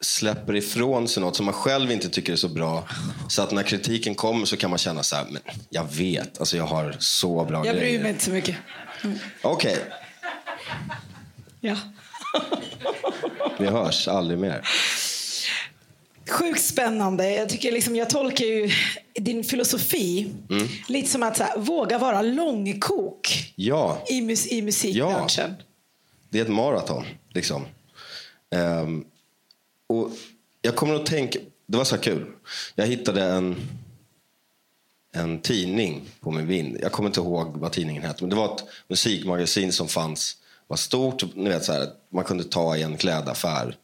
släpper 0.00 0.56
ifrån 0.56 1.08
sig 1.08 1.20
något 1.20 1.36
som 1.36 1.46
man 1.46 1.54
själv 1.54 1.90
inte 1.90 2.08
tycker 2.08 2.32
är 2.32 2.36
så 2.36 2.48
bra. 2.48 2.88
Så 3.28 3.42
att 3.42 3.52
när 3.52 3.62
kritiken 3.62 4.14
kommer 4.14 4.46
så 4.46 4.56
kan 4.56 4.70
man 4.70 4.78
känna 4.78 5.02
så 5.02 5.16
här, 5.16 5.26
men 5.30 5.42
jag 5.70 5.92
vet, 5.92 6.38
alltså 6.38 6.56
jag 6.56 6.64
har 6.64 6.96
så 6.98 7.44
bra 7.44 7.66
jag 7.66 7.74
grejer. 7.74 7.74
Jag 7.74 7.92
bryr 7.92 8.02
mig 8.02 8.10
inte 8.10 8.24
så 8.24 8.30
mycket. 8.30 8.56
Mm. 9.04 9.18
Okej. 9.42 9.72
Okay. 9.72 9.84
Ja. 11.60 11.76
Vi 13.58 13.66
hörs 13.66 14.08
aldrig 14.08 14.38
mer. 14.38 14.68
Sjukt 16.30 16.64
spännande. 16.64 17.30
Jag, 17.30 17.48
tycker 17.48 17.72
liksom, 17.72 17.96
jag 17.96 18.10
tolkar 18.10 18.44
ju 18.44 18.70
din 19.14 19.44
filosofi 19.44 20.30
mm. 20.50 20.68
lite 20.88 21.08
som 21.08 21.22
att 21.22 21.36
så 21.36 21.44
här, 21.44 21.58
våga 21.58 21.98
vara 21.98 22.22
långkok 22.22 23.52
ja. 23.56 24.04
i, 24.08 24.20
mus 24.20 24.46
i 24.46 24.62
musikbranschen. 24.62 25.54
Ja. 25.58 25.64
Det 26.30 26.38
är 26.38 26.42
ett 26.42 26.50
maraton. 26.50 27.04
Liksom. 27.34 27.66
Um, 28.54 29.04
och 29.88 30.10
jag 30.62 30.76
kommer 30.76 30.94
att 30.94 31.06
tänka, 31.06 31.38
det 31.66 31.76
var 31.76 31.84
så 31.84 31.94
här 31.94 32.02
kul. 32.02 32.26
Jag 32.74 32.86
hittade 32.86 33.24
en, 33.24 33.56
en 35.12 35.40
tidning 35.40 36.08
på 36.20 36.30
min 36.30 36.46
vind. 36.46 36.78
Jag 36.82 36.92
kommer 36.92 37.08
inte 37.08 37.20
ihåg 37.20 37.56
vad 37.56 37.72
tidningen 37.72 38.02
hette. 38.02 38.22
Men 38.22 38.30
det 38.30 38.36
var 38.36 38.54
ett 38.54 38.64
musikmagasin 38.88 39.72
som 39.72 39.88
fanns, 39.88 40.36
var 40.66 40.76
stort. 40.76 41.34
Ni 41.34 41.48
vet, 41.48 41.64
så 41.64 41.72
här, 41.72 41.88
man 42.08 42.24
kunde 42.24 42.44
ta 42.44 42.76
i 42.76 42.82
en 42.82 42.96
klädaffär. 42.96 43.76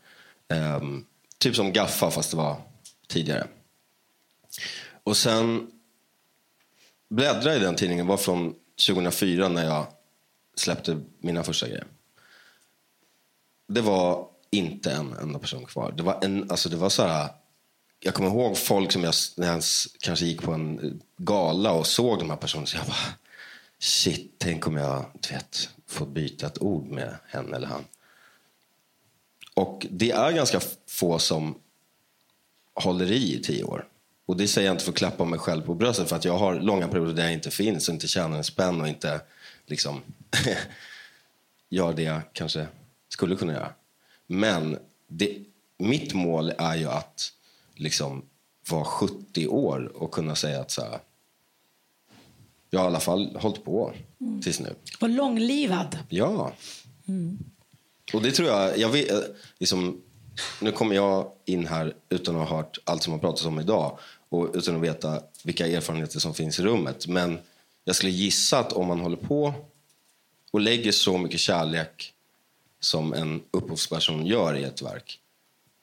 Um, 0.76 1.06
typ 1.38 1.56
som 1.56 1.72
Gaffa 1.72 2.10
fast 2.10 2.30
det 2.30 2.36
var 2.36 2.56
tidigare. 3.08 3.46
Och 5.04 5.16
sen 5.16 5.70
bläddrade 7.10 7.50
jag 7.50 7.56
i 7.56 7.64
den 7.64 7.76
tidningen. 7.76 8.06
var 8.06 8.16
från 8.16 8.54
2004 8.86 9.48
när 9.48 9.64
jag 9.64 9.86
släppte 10.56 11.00
mina 11.18 11.42
första 11.42 11.68
grejer. 11.68 11.86
Det 13.68 13.80
var 13.80 14.33
inte 14.56 14.92
en 14.92 15.12
enda 15.12 15.38
person 15.38 15.66
kvar. 15.66 15.94
Det 15.96 16.02
var, 16.02 16.24
en, 16.24 16.50
alltså 16.50 16.68
det 16.68 16.76
var 16.76 16.88
så 16.88 17.02
här, 17.02 17.28
jag 18.00 18.14
kommer 18.14 18.28
ihåg 18.28 18.58
folk 18.58 18.92
som 18.92 19.04
jag, 19.04 19.14
när 19.36 19.46
jag 19.46 19.62
kanske 20.00 20.26
gick 20.26 20.42
på 20.42 20.52
en 20.52 21.00
gala 21.16 21.72
och 21.72 21.86
såg 21.86 22.18
de 22.18 22.30
här 22.30 22.36
personerna. 22.36 22.66
Så 22.66 22.76
jag 22.76 22.86
bara, 22.86 23.14
shit, 23.78 24.34
tänk 24.38 24.66
om 24.66 24.76
jag 24.76 25.04
vet, 25.30 25.68
får 25.86 26.06
byta 26.06 26.46
ett 26.46 26.62
ord 26.62 26.86
med 26.86 27.16
henne 27.26 27.56
eller 27.56 27.66
han. 27.66 27.84
Och 29.54 29.86
det 29.90 30.10
är 30.10 30.32
ganska 30.32 30.60
få 30.86 31.18
som 31.18 31.58
håller 32.74 33.12
i 33.12 33.34
i 33.34 33.42
tio 33.42 33.64
år. 33.64 33.88
Och 34.26 34.36
det 34.36 34.48
säger 34.48 34.68
jag 34.68 34.74
inte 34.74 34.84
för 34.84 34.92
att 34.92 34.98
klappa 34.98 35.24
mig 35.24 35.38
själv 35.38 35.62
på 35.62 35.74
bröstet 35.74 36.08
för 36.08 36.16
att 36.16 36.24
jag 36.24 36.38
har 36.38 36.54
långa 36.54 36.88
perioder 36.88 37.12
där 37.12 37.22
jag 37.22 37.32
inte 37.32 37.50
finns 37.50 37.88
och 37.88 37.94
inte 37.94 38.08
tjänar 38.08 38.36
en 38.36 38.44
spänn 38.44 38.80
och 38.80 38.88
inte 38.88 39.20
liksom 39.66 40.00
gör 41.68 41.92
det 41.92 42.02
jag 42.02 42.20
kanske 42.32 42.66
skulle 43.08 43.36
kunna 43.36 43.52
göra. 43.52 43.72
Men 44.26 44.78
det, 45.08 45.38
mitt 45.78 46.14
mål 46.14 46.52
är 46.58 46.76
ju 46.76 46.88
att 46.88 47.32
liksom 47.74 48.22
vara 48.70 48.84
70 48.84 49.46
år 49.46 49.92
och 49.94 50.12
kunna 50.12 50.34
säga 50.34 50.60
att 50.60 50.70
så 50.70 50.82
här, 50.82 50.98
jag 52.70 52.80
har 52.80 52.86
i 52.86 52.88
alla 52.88 53.00
fall 53.00 53.36
hållit 53.36 53.64
på 53.64 53.92
mm. 54.20 54.42
tills 54.42 54.60
nu. 54.60 54.74
Och 55.00 55.08
långlivad. 55.08 55.98
Ja. 56.08 56.52
Mm. 57.08 57.38
Och 58.12 58.22
det 58.22 58.30
tror 58.30 58.48
jag, 58.48 58.78
jag 58.78 58.88
vet, 58.88 59.36
liksom, 59.58 60.02
nu 60.60 60.72
kommer 60.72 60.94
jag 60.94 61.30
in 61.44 61.66
här 61.66 61.94
utan 62.08 62.36
att 62.36 62.48
ha 62.48 62.56
hört 62.56 62.78
allt 62.84 63.02
som 63.02 63.12
har 63.12 63.20
pratats 63.20 63.44
om 63.44 63.60
idag 63.60 63.98
och 64.28 64.50
utan 64.54 64.76
att 64.76 64.82
veta 64.82 65.22
vilka 65.44 65.66
erfarenheter 65.66 66.20
som 66.20 66.34
finns 66.34 66.58
i 66.58 66.62
rummet. 66.62 67.06
Men 67.06 67.38
jag 67.84 67.96
skulle 67.96 68.12
gissa 68.12 68.58
att 68.58 68.72
om 68.72 68.86
man 68.86 69.00
håller 69.00 69.16
på 69.16 69.54
och 70.50 70.60
lägger 70.60 70.92
så 70.92 71.18
mycket 71.18 71.40
kärlek 71.40 72.13
som 72.84 73.12
en 73.12 73.42
upphovsperson 73.50 74.26
gör 74.26 74.56
i 74.56 74.64
ett 74.64 74.82
verk 74.82 75.20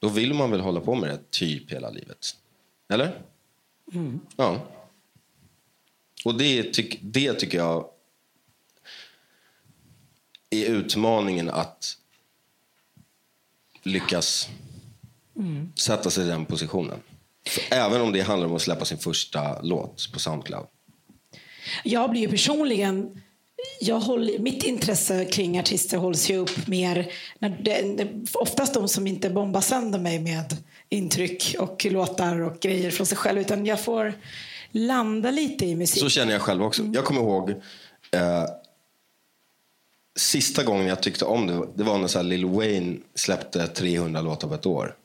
då 0.02 0.10
vill 0.10 0.34
man 0.34 0.52
väl 0.52 0.60
hålla 0.60 0.82
på 0.82 0.96
med 0.96 1.10
det 1.10 1.32
typ 1.32 1.72
hela 1.72 1.90
livet? 1.90 2.36
Eller? 2.90 3.22
Mm. 3.94 4.20
Ja. 4.36 4.62
Och 6.26 6.38
det, 6.38 6.74
tyck, 6.74 7.00
det 7.02 7.34
tycker 7.34 7.58
jag 7.58 7.90
är 10.50 10.66
utmaningen 10.66 11.50
att 11.50 11.98
lyckas 13.84 14.50
mm. 15.36 15.74
sätta 15.76 16.10
sig 16.10 16.26
i 16.26 16.28
den 16.28 16.46
positionen. 16.46 17.00
Även 17.72 18.02
om 18.02 18.12
det 18.12 18.22
handlar 18.22 18.48
om 18.48 18.56
att 18.56 18.62
släppa 18.62 18.86
sin 18.86 18.98
första 18.98 19.62
låt 19.62 20.10
på 20.14 20.20
Soundcloud. 20.20 20.68
Jag 21.84 22.12
blir 22.12 22.22
ju 22.22 22.28
personligen 22.28 23.22
jag 23.80 24.00
håller, 24.00 24.40
mitt 24.40 24.64
intresse 24.64 25.26
kring 25.26 25.60
artister 25.60 25.98
hålls 25.98 26.30
ju 26.30 26.38
upp 26.38 26.68
mer... 26.68 27.12
När 27.40 27.50
det, 27.50 28.08
oftast 28.34 28.74
de 28.74 28.88
som 28.88 29.08
inte 29.08 29.30
bombar 29.30 29.62
sönder 29.62 30.00
mig 30.00 30.20
med 30.20 30.58
intryck 30.90 31.56
och 31.60 31.86
låtar 31.86 32.42
och 32.42 32.60
grejer 32.60 32.92
från 32.92 33.08
sig 33.08 33.18
själv. 33.18 33.40
Utan 33.40 33.66
jag 33.66 33.84
får 33.84 34.14
landa 34.72 35.32
lite 35.32 35.66
i 35.66 35.76
musik. 35.76 36.04
Så 36.04 36.10
känner 36.10 36.34
jag 36.34 36.42
själv 36.42 36.64
också. 36.64 36.84
Jag 36.84 37.06
kommer 37.06 37.22
ihåg 37.22 37.50
eh, 38.12 38.46
sista 40.20 40.64
gången 40.64 40.88
jag 40.88 41.04
tyckte 41.04 41.26
om 41.26 41.48
det. 41.48 41.68
Det 41.76 41.84
var 41.84 41.98
när 41.98 42.08
så 42.08 42.22
Lil 42.22 42.46
Wayne 42.46 42.98
släppte 43.16 43.68
300 43.68 44.22
låtar 44.22 44.48
på 44.48 44.54
ett 44.54 44.66
år. 44.66 44.96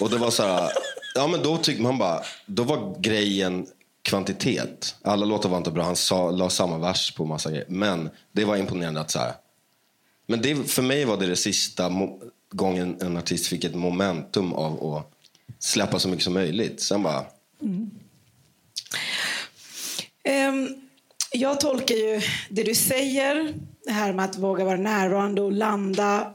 Och 0.00 0.10
det 0.10 0.16
var 0.16 0.30
så 0.30 0.42
här, 0.42 0.70
ja 1.14 1.26
men 1.26 1.42
då 1.42 1.56
tyckte 1.56 1.82
man 1.82 1.98
bara, 1.98 2.22
då 2.46 2.62
var 2.62 3.00
grejen 3.00 3.66
kvantitet. 4.04 4.96
Alla 5.02 5.26
låtar 5.26 5.48
var 5.48 5.58
inte 5.58 5.70
bra. 5.70 5.84
Han 5.84 5.96
sa, 5.96 6.30
la 6.30 6.50
samma 6.50 6.78
vers 6.78 7.14
på 7.14 7.24
massa 7.24 7.50
grejer. 7.50 7.66
Men 7.68 8.10
det 8.32 8.44
var 8.44 8.56
imponerande 8.56 9.00
att 9.00 9.10
så 9.10 9.18
här. 9.18 9.32
Men 10.26 10.42
det, 10.42 10.70
för 10.70 10.82
mig 10.82 11.04
var 11.04 11.16
det 11.16 11.26
det 11.26 11.36
sista 11.36 11.92
gången 12.50 12.96
en 13.00 13.16
artist 13.16 13.46
fick 13.46 13.64
ett 13.64 13.74
momentum 13.74 14.52
av 14.52 14.94
att 14.94 15.10
släppa 15.58 15.98
så 15.98 16.08
mycket 16.08 16.24
som 16.24 16.34
möjligt. 16.34 16.80
Sen 16.80 17.02
bara... 17.02 17.24
Mm. 17.62 17.90
Um, 20.48 20.80
jag 21.32 21.60
tolkar 21.60 21.94
ju 21.94 22.20
det 22.50 22.62
du 22.62 22.74
säger, 22.74 23.54
det 23.84 23.92
här 23.92 24.12
med 24.12 24.24
att 24.24 24.38
våga 24.38 24.64
vara 24.64 24.76
närvarande 24.76 25.42
och 25.42 25.52
landa 25.52 26.32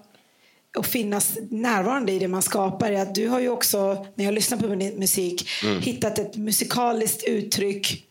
och 0.77 0.85
finnas 0.85 1.37
närvarande 1.49 2.11
i 2.11 2.19
det 2.19 2.27
man 2.27 2.41
skapar 2.41 2.91
är 2.91 3.01
att 3.01 3.15
du 3.15 3.27
har 3.27 3.39
ju 3.39 3.49
också, 3.49 4.05
när 4.15 4.25
jag 4.25 4.33
lyssnar 4.33 4.57
på 4.57 4.67
musik, 4.99 5.49
mm. 5.63 5.81
hittat 5.81 6.19
ett 6.19 6.35
musikaliskt 6.35 7.23
uttryck 7.23 8.05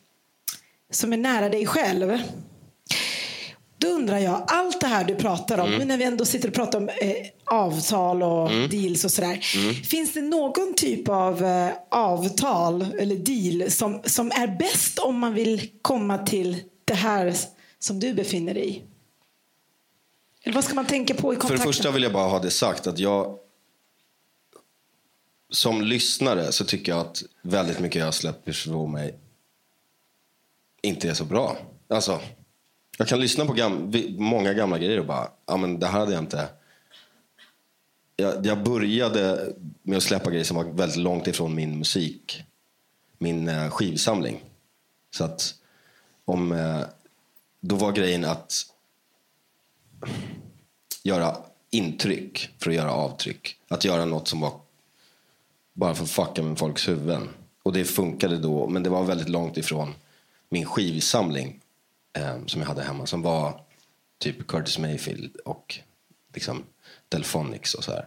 som 0.93 1.13
är 1.13 1.17
nära 1.17 1.49
dig 1.49 1.67
själv. 1.67 2.19
Då 3.81 3.89
undrar 3.89 4.19
jag, 4.19 4.45
allt 4.47 4.81
det 4.81 4.87
här 4.87 5.05
du 5.05 5.15
pratar 5.15 5.59
om, 5.59 5.67
mm. 5.67 5.79
nu 5.79 5.85
när 5.85 5.97
vi 5.97 6.05
ändå 6.05 6.25
sitter 6.25 6.49
och 6.49 6.55
pratar 6.55 6.79
om 6.79 6.89
eh, 6.89 7.15
avtal 7.45 8.23
och 8.23 8.51
mm. 8.51 8.69
deals 8.69 9.05
och 9.05 9.11
sådär. 9.11 9.41
Mm. 9.57 9.75
Finns 9.75 10.13
det 10.13 10.23
någon 10.23 10.75
typ 10.77 11.09
av 11.09 11.45
eh, 11.45 11.71
avtal 11.91 12.87
eller 12.99 13.17
deal 13.17 13.71
som, 13.71 14.03
som 14.05 14.31
är 14.31 14.57
bäst 14.59 14.99
om 14.99 15.19
man 15.19 15.35
vill 15.35 15.71
komma 15.83 16.19
till 16.19 16.57
det 16.85 16.95
här 16.95 17.35
som 17.79 18.01
du 18.01 18.15
befinner 18.15 18.55
dig 18.55 18.69
i? 18.69 18.83
Eller 20.43 20.55
vad 20.55 20.65
ska 20.65 20.75
man 20.75 20.87
tänka 20.87 21.15
på 21.15 21.33
i 21.33 21.37
kontakten? 21.37 21.59
För 21.59 21.67
det 21.67 21.73
första 21.73 21.91
vill 21.91 22.03
jag 22.03 22.13
bara 22.13 22.29
ha 22.29 22.39
det 22.39 22.51
sagt 22.51 22.87
att 22.87 22.99
jag 22.99 23.39
som 25.51 25.83
lyssnare 25.83 26.53
så 26.53 26.65
tycker 26.65 26.93
jag 26.93 27.01
att 27.01 27.23
väldigt 27.43 27.81
mycket 27.81 28.01
jag 28.01 28.15
släpper 28.15 28.73
på 28.73 28.87
mig 28.87 29.19
inte 30.83 31.11
är 31.11 31.15
så 31.15 31.25
bra. 31.25 31.57
Alltså, 31.89 32.21
jag 32.99 33.09
kan 33.09 33.21
lyssna 33.21 33.47
på 33.47 33.53
gam 33.53 33.93
många 34.19 34.53
gamla 34.53 34.79
grejer 34.79 35.01
och 35.01 35.07
bara, 35.07 35.31
ja 35.47 35.57
men 35.57 35.81
det 35.81 35.87
här 35.87 36.01
hade 36.01 36.13
jag 36.13 36.23
inte... 36.23 36.49
Jag, 38.17 38.47
jag, 38.47 38.63
började 38.63 39.53
med 39.83 39.97
att 39.97 40.03
släppa 40.03 40.31
grejer 40.31 40.45
som 40.45 40.57
var 40.57 40.65
väldigt 40.65 40.99
långt 40.99 41.27
ifrån 41.27 41.55
min 41.55 41.79
musik. 41.79 42.43
Min 43.19 43.49
eh, 43.49 43.71
skivsamling. 43.71 44.45
Så 45.11 45.25
att 45.25 45.55
om... 46.25 46.53
Eh, 46.53 46.81
då 47.61 47.77
var 47.77 47.93
grejen 47.93 48.25
att 48.25 48.53
göra 51.03 51.37
intryck 51.71 52.51
för 52.59 52.71
att 52.71 52.77
göra 52.77 52.93
avtryck. 52.93 53.57
Att 53.69 53.85
göra 53.85 54.05
något 54.05 54.29
som 54.29 54.41
var 54.41 54.53
bara 55.73 55.95
för 55.95 56.05
att 56.05 56.11
fucka 56.11 56.43
med 56.43 56.59
folks 56.59 56.89
huvuden. 56.89 57.29
Och 57.63 57.73
det 57.73 57.85
funkade 57.85 58.39
då, 58.39 58.69
men 58.69 58.83
det 58.83 58.91
var 58.91 59.05
väldigt 59.05 59.29
långt 59.29 59.57
ifrån 59.57 59.95
min 60.49 60.65
skivsamling 60.65 61.61
eh, 62.13 62.37
som 62.47 62.61
jag 62.61 62.69
hade 62.69 62.83
hemma. 62.83 63.07
Som 63.07 63.23
var 63.23 63.61
typ 64.19 64.47
Curtis 64.47 64.79
Mayfield 64.79 65.37
och 65.37 65.79
liksom 66.35 66.65
Delphonics 67.09 67.75
och 67.75 67.85
så 67.85 67.91
här. 67.91 68.07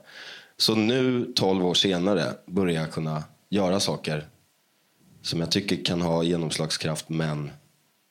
Så 0.58 0.76
nu, 0.76 1.34
12 1.36 1.66
år 1.66 1.74
senare, 1.74 2.34
börjar 2.46 2.82
jag 2.82 2.92
kunna 2.92 3.24
göra 3.50 3.80
saker 3.80 4.28
som 5.22 5.40
jag 5.40 5.52
tycker 5.52 5.86
kan 5.86 6.02
ha 6.02 6.24
genomslagskraft 6.24 7.10
men 7.10 7.52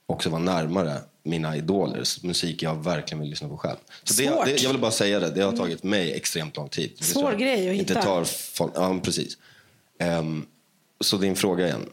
också 0.06 0.30
vara 0.30 0.42
närmare 0.42 1.00
mina 1.22 1.56
idoler, 1.56 2.26
musik 2.26 2.62
jag 2.62 2.84
verkligen 2.84 3.20
vill 3.20 3.30
lyssna 3.30 3.48
på 3.48 3.56
själv. 3.56 3.76
Så 4.04 4.22
det, 4.22 4.44
det, 4.44 4.62
jag 4.62 4.70
vill 4.70 4.80
bara 4.80 4.90
säga 4.90 5.20
det, 5.20 5.30
det 5.30 5.42
har 5.42 5.52
tagit 5.52 5.82
mig 5.82 6.12
extremt 6.12 6.56
lång 6.56 6.68
tid. 6.68 7.04
Svår 7.04 7.32
grej 7.32 7.70
att 7.70 7.76
inte 7.76 7.94
hitta. 7.94 8.02
Tar 8.02 8.24
folk, 8.24 8.72
ja, 8.74 9.00
precis. 9.02 9.38
Um, 10.18 10.46
så 11.00 11.16
din 11.16 11.36
fråga 11.36 11.66
igen. 11.66 11.88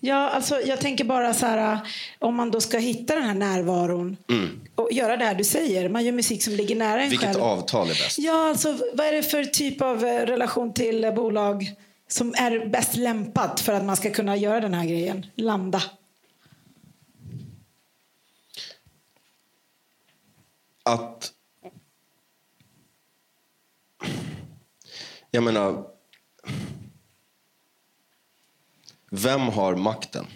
Ja, 0.00 0.28
alltså 0.28 0.60
jag 0.60 0.80
tänker 0.80 1.04
bara 1.04 1.34
så 1.34 1.46
här, 1.46 1.78
om 2.18 2.34
man 2.34 2.50
då 2.50 2.60
ska 2.60 2.78
hitta 2.78 3.14
den 3.14 3.24
här 3.24 3.34
närvaron 3.34 4.16
mm. 4.30 4.60
och 4.74 4.92
göra 4.92 5.16
det 5.16 5.24
här 5.24 5.34
du 5.34 5.44
säger, 5.44 5.88
man 5.88 6.04
gör 6.04 6.12
musik 6.12 6.42
som 6.42 6.52
ligger 6.52 6.76
nära 6.76 7.02
en 7.02 7.10
Vilket 7.10 7.28
själv. 7.28 7.42
Avtal 7.42 7.90
är 7.90 7.94
bäst? 7.94 8.18
Ja, 8.18 8.48
alltså 8.48 8.78
vad 8.94 9.06
är 9.06 9.12
det 9.12 9.22
för 9.22 9.44
typ 9.44 9.82
av 9.82 10.04
eh, 10.04 10.26
relation 10.26 10.74
till 10.74 11.12
bolag 11.16 11.74
som 12.08 12.34
är 12.34 12.66
bäst 12.66 12.96
lämpat 12.96 13.60
för 13.60 13.72
att 13.72 13.84
man 13.84 13.96
ska 13.96 14.10
kunna 14.10 14.36
göra 14.36 14.60
den 14.60 14.74
här 14.74 14.84
grejen, 14.84 15.26
landa? 15.34 15.82
Att... 20.88 21.32
Jag 25.30 25.42
menar... 25.42 25.86
Vem 29.10 29.40
har 29.40 29.74
makten 29.74 30.26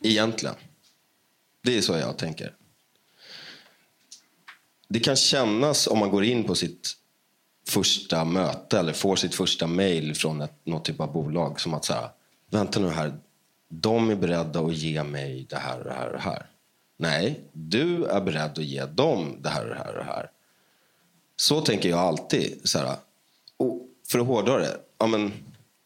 egentligen? 0.00 0.54
Det 1.62 1.78
är 1.78 1.80
så 1.80 1.92
jag 1.92 2.18
tänker. 2.18 2.54
Det 4.88 5.00
kan 5.00 5.16
kännas 5.16 5.86
om 5.86 5.98
man 5.98 6.10
går 6.10 6.24
in 6.24 6.44
på 6.44 6.54
sitt 6.54 6.92
första 7.68 8.24
möte 8.24 8.78
eller 8.78 8.92
får 8.92 9.16
sitt 9.16 9.34
första 9.34 9.66
mail 9.66 10.14
från 10.14 10.40
ett, 10.40 10.66
något 10.66 10.84
typ 10.84 11.00
av 11.00 11.12
bolag 11.12 11.60
som 11.60 11.74
att 11.74 11.84
så 11.84 11.92
här, 11.92 12.08
vänta 12.50 12.80
nu 12.80 12.88
här, 12.88 13.18
de 13.68 14.10
är 14.10 14.16
beredda 14.16 14.60
att 14.60 14.74
ge 14.74 15.02
mig 15.02 15.46
det 15.50 15.56
här 15.56 15.78
och 15.78 15.84
det 15.84 15.92
här 15.92 16.06
och 16.06 16.12
det 16.12 16.18
här. 16.18 16.46
Nej, 16.96 17.40
du 17.52 18.04
är 18.04 18.20
beredd 18.20 18.50
att 18.50 18.58
ge 18.58 18.84
dem 18.84 19.36
det 19.40 19.48
här 19.48 19.62
och 19.62 19.68
det 19.68 19.78
här 19.78 19.92
och 19.92 20.04
det 20.04 20.12
här. 20.12 20.30
Så 21.36 21.60
tänker 21.60 21.88
jag 21.88 21.98
alltid. 21.98 22.60
Så 22.64 22.78
här, 22.78 22.96
och 23.56 23.88
för 24.08 24.18
att 24.18 24.26
hårdra 24.26 24.58
det, 24.58 24.80
ja 24.98 25.06
men 25.06 25.32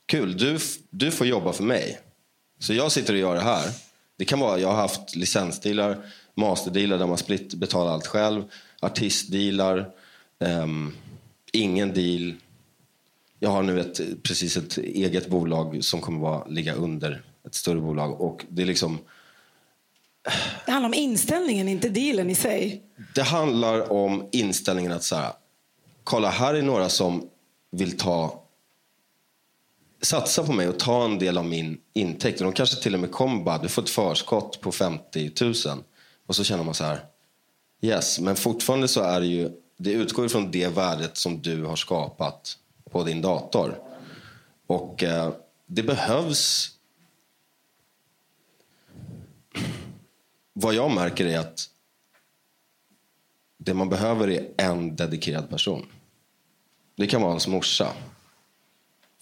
kul, 0.06 0.36
du, 0.36 0.58
du 0.90 1.10
får 1.10 1.26
jobba 1.26 1.52
för 1.52 1.64
mig. 1.64 2.00
Så 2.58 2.74
jag 2.74 2.92
sitter 2.92 3.12
och 3.12 3.18
gör 3.18 3.34
det 3.34 3.40
här. 3.40 3.70
Det 4.16 4.24
kan 4.24 4.40
vara, 4.40 4.58
jag 4.58 4.68
har 4.68 4.76
haft 4.76 5.16
licensdealar, 5.16 5.98
masterdealar 6.34 6.98
där 6.98 7.06
man 7.06 7.18
split 7.18 7.54
betalar 7.54 7.92
allt 7.92 8.06
själv, 8.06 8.42
artistdealar, 8.80 9.90
um, 10.38 10.96
ingen 11.52 11.94
deal. 11.94 12.34
Jag 13.38 13.50
har 13.50 13.62
nu 13.62 13.80
ett, 13.80 14.00
precis 14.22 14.56
ett 14.56 14.78
eget 14.78 15.28
bolag 15.28 15.84
som 15.84 16.00
kommer 16.00 16.42
att 16.42 16.50
ligga 16.50 16.74
under 16.74 17.22
ett 17.46 17.54
större 17.54 17.80
bolag. 17.80 18.20
Och 18.20 18.44
det 18.48 18.62
är 18.62 18.66
liksom... 18.66 18.98
Det 20.66 20.72
handlar 20.72 20.88
om 20.88 20.94
inställningen, 20.94 21.68
inte 21.68 21.88
dealen 21.88 22.30
i 22.30 22.34
sig. 22.34 22.82
Det 23.14 23.22
handlar 23.22 23.92
om 23.92 24.28
inställningen 24.32 24.92
att 24.92 25.04
så 25.04 25.16
här, 25.16 25.32
kolla 26.04 26.30
här 26.30 26.54
är 26.54 26.62
några 26.62 26.88
som 26.88 27.28
vill 27.70 27.98
ta 27.98 28.44
satsa 30.02 30.44
på 30.44 30.52
mig 30.52 30.68
och 30.68 30.78
ta 30.78 31.04
en 31.04 31.18
del 31.18 31.38
av 31.38 31.44
min 31.44 31.78
intäkt. 31.92 32.38
De 32.38 32.52
kanske 32.52 32.82
till 32.82 32.94
och 32.94 33.00
med 33.00 33.10
kommer 33.10 33.44
bara, 33.44 33.58
du 33.58 33.68
får 33.68 33.82
ett 33.82 33.90
förskott 33.90 34.60
på 34.60 34.72
50 34.72 35.30
000. 35.40 35.54
Och 36.26 36.36
så 36.36 36.44
känner 36.44 36.64
man 36.64 36.74
så 36.74 36.84
här, 36.84 37.04
yes, 37.82 38.20
men 38.20 38.36
fortfarande 38.36 38.88
så 38.88 39.00
är 39.00 39.20
det 39.20 39.26
ju, 39.26 39.50
det 39.78 39.90
utgår 39.90 40.28
från 40.28 40.50
det 40.50 40.68
värdet 40.68 41.16
som 41.16 41.42
du 41.42 41.64
har 41.64 41.76
skapat 41.76 42.56
på 42.90 43.04
din 43.04 43.22
dator. 43.22 43.78
Och 44.66 45.04
eh, 45.04 45.32
det 45.66 45.82
behövs 45.82 46.70
vad 50.60 50.74
jag 50.74 50.90
märker 50.90 51.26
är 51.26 51.38
att 51.38 51.70
det 53.58 53.74
man 53.74 53.88
behöver 53.88 54.28
är 54.28 54.50
en 54.56 54.96
dedikerad 54.96 55.50
person. 55.50 55.86
Det 56.96 57.06
kan 57.06 57.22
vara 57.22 57.30
ens 57.30 57.48
morsa. 57.48 57.92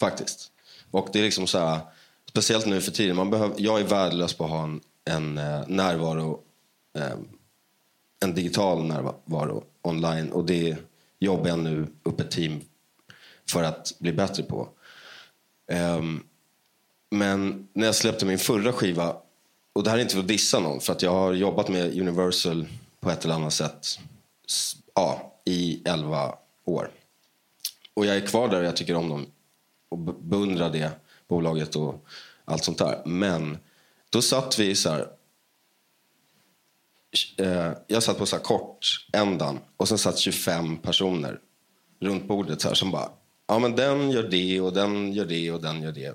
Faktiskt. 0.00 0.52
Och 0.90 1.08
det 1.12 1.18
är 1.18 1.22
liksom 1.22 1.46
så 1.46 1.58
här, 1.58 1.80
speciellt 2.28 2.66
nu 2.66 2.80
för 2.80 2.90
tiden. 2.90 3.16
Man 3.16 3.30
behöver, 3.30 3.54
jag 3.58 3.80
är 3.80 3.84
värdelös 3.84 4.34
på 4.34 4.44
att 4.44 4.50
ha 4.50 4.64
en, 4.64 4.80
en 5.04 5.38
eh, 5.38 5.62
närvaro, 5.68 6.42
eh, 6.98 7.16
en 8.20 8.34
digital 8.34 8.84
närvaro 8.84 9.64
online. 9.82 10.32
Och 10.32 10.44
det 10.44 10.76
jobbar 11.18 11.48
jag 11.48 11.58
nu 11.58 11.86
upp 12.02 12.20
ett 12.20 12.30
team 12.30 12.60
för 13.50 13.62
att 13.62 13.92
bli 13.98 14.12
bättre 14.12 14.42
på. 14.42 14.68
Ehm, 15.70 16.24
men 17.10 17.68
när 17.72 17.86
jag 17.86 17.94
släppte 17.94 18.26
min 18.26 18.38
förra 18.38 18.72
skiva, 18.72 19.16
och 19.76 19.82
det 19.82 19.90
här 19.90 19.98
är 19.98 20.02
inte 20.02 20.14
för 20.14 20.20
att 20.20 20.28
dissa 20.28 20.60
någon, 20.60 20.80
för 20.80 20.92
att 20.92 21.02
jag 21.02 21.10
har 21.10 21.32
jobbat 21.32 21.68
med 21.68 22.00
Universal 22.00 22.66
på 23.00 23.10
ett 23.10 23.24
eller 23.24 23.34
annat 23.34 23.52
sätt 23.52 23.98
ja, 24.94 25.40
i 25.44 25.82
elva 25.88 26.34
år. 26.64 26.90
Och 27.94 28.06
jag 28.06 28.16
är 28.16 28.26
kvar 28.26 28.48
där 28.48 28.60
och 28.60 28.66
jag 28.66 28.76
tycker 28.76 28.94
om 28.94 29.08
dem 29.08 29.26
och 29.88 29.98
beundrar 29.98 30.70
det 30.70 30.90
bolaget 31.28 31.76
och 31.76 32.06
allt 32.44 32.64
sånt 32.64 32.78
där. 32.78 33.02
Men 33.04 33.58
då 34.10 34.22
satt 34.22 34.58
vi 34.58 34.74
så 34.74 34.90
här, 34.90 35.08
eh, 37.36 37.72
jag 37.86 38.02
satt 38.02 38.18
på 38.18 38.26
så 38.26 38.36
här 38.36 38.42
kort 38.42 39.06
ändan 39.12 39.58
och 39.76 39.88
sen 39.88 39.98
satt 39.98 40.18
25 40.18 40.76
personer 40.76 41.40
runt 42.00 42.28
bordet 42.28 42.60
så 42.60 42.68
här, 42.68 42.74
som 42.74 42.90
bara 42.90 43.10
ja 43.46 43.58
men 43.58 43.76
den 43.76 44.10
gör 44.10 44.28
det 44.28 44.60
och 44.60 44.72
den 44.72 45.12
gör 45.12 45.24
det 45.24 45.50
och 45.50 45.62
den 45.62 45.82
gör 45.82 45.92
det. 45.92 46.14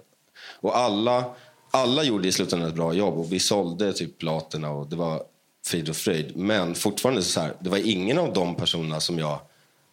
Och 0.59 0.77
alla, 0.77 1.35
alla 1.71 2.03
gjorde 2.03 2.27
i 2.27 2.31
slutändan 2.31 2.69
ett 2.69 2.75
bra 2.75 2.93
jobb 2.93 3.17
och 3.19 3.33
vi 3.33 3.39
sålde 3.39 3.93
typ 3.93 4.17
platerna 4.17 4.69
och 4.71 4.87
det 4.87 4.95
var 4.95 5.23
frid 5.65 5.89
och 5.89 5.95
fröjd. 5.95 6.37
Men 6.37 6.75
fortfarande 6.75 7.21
så 7.21 7.39
här, 7.39 7.53
det 7.59 7.69
var 7.69 7.77
ingen 7.77 8.17
av 8.17 8.33
de 8.33 8.55
personerna 8.55 8.99
som 8.99 9.19
jag 9.19 9.39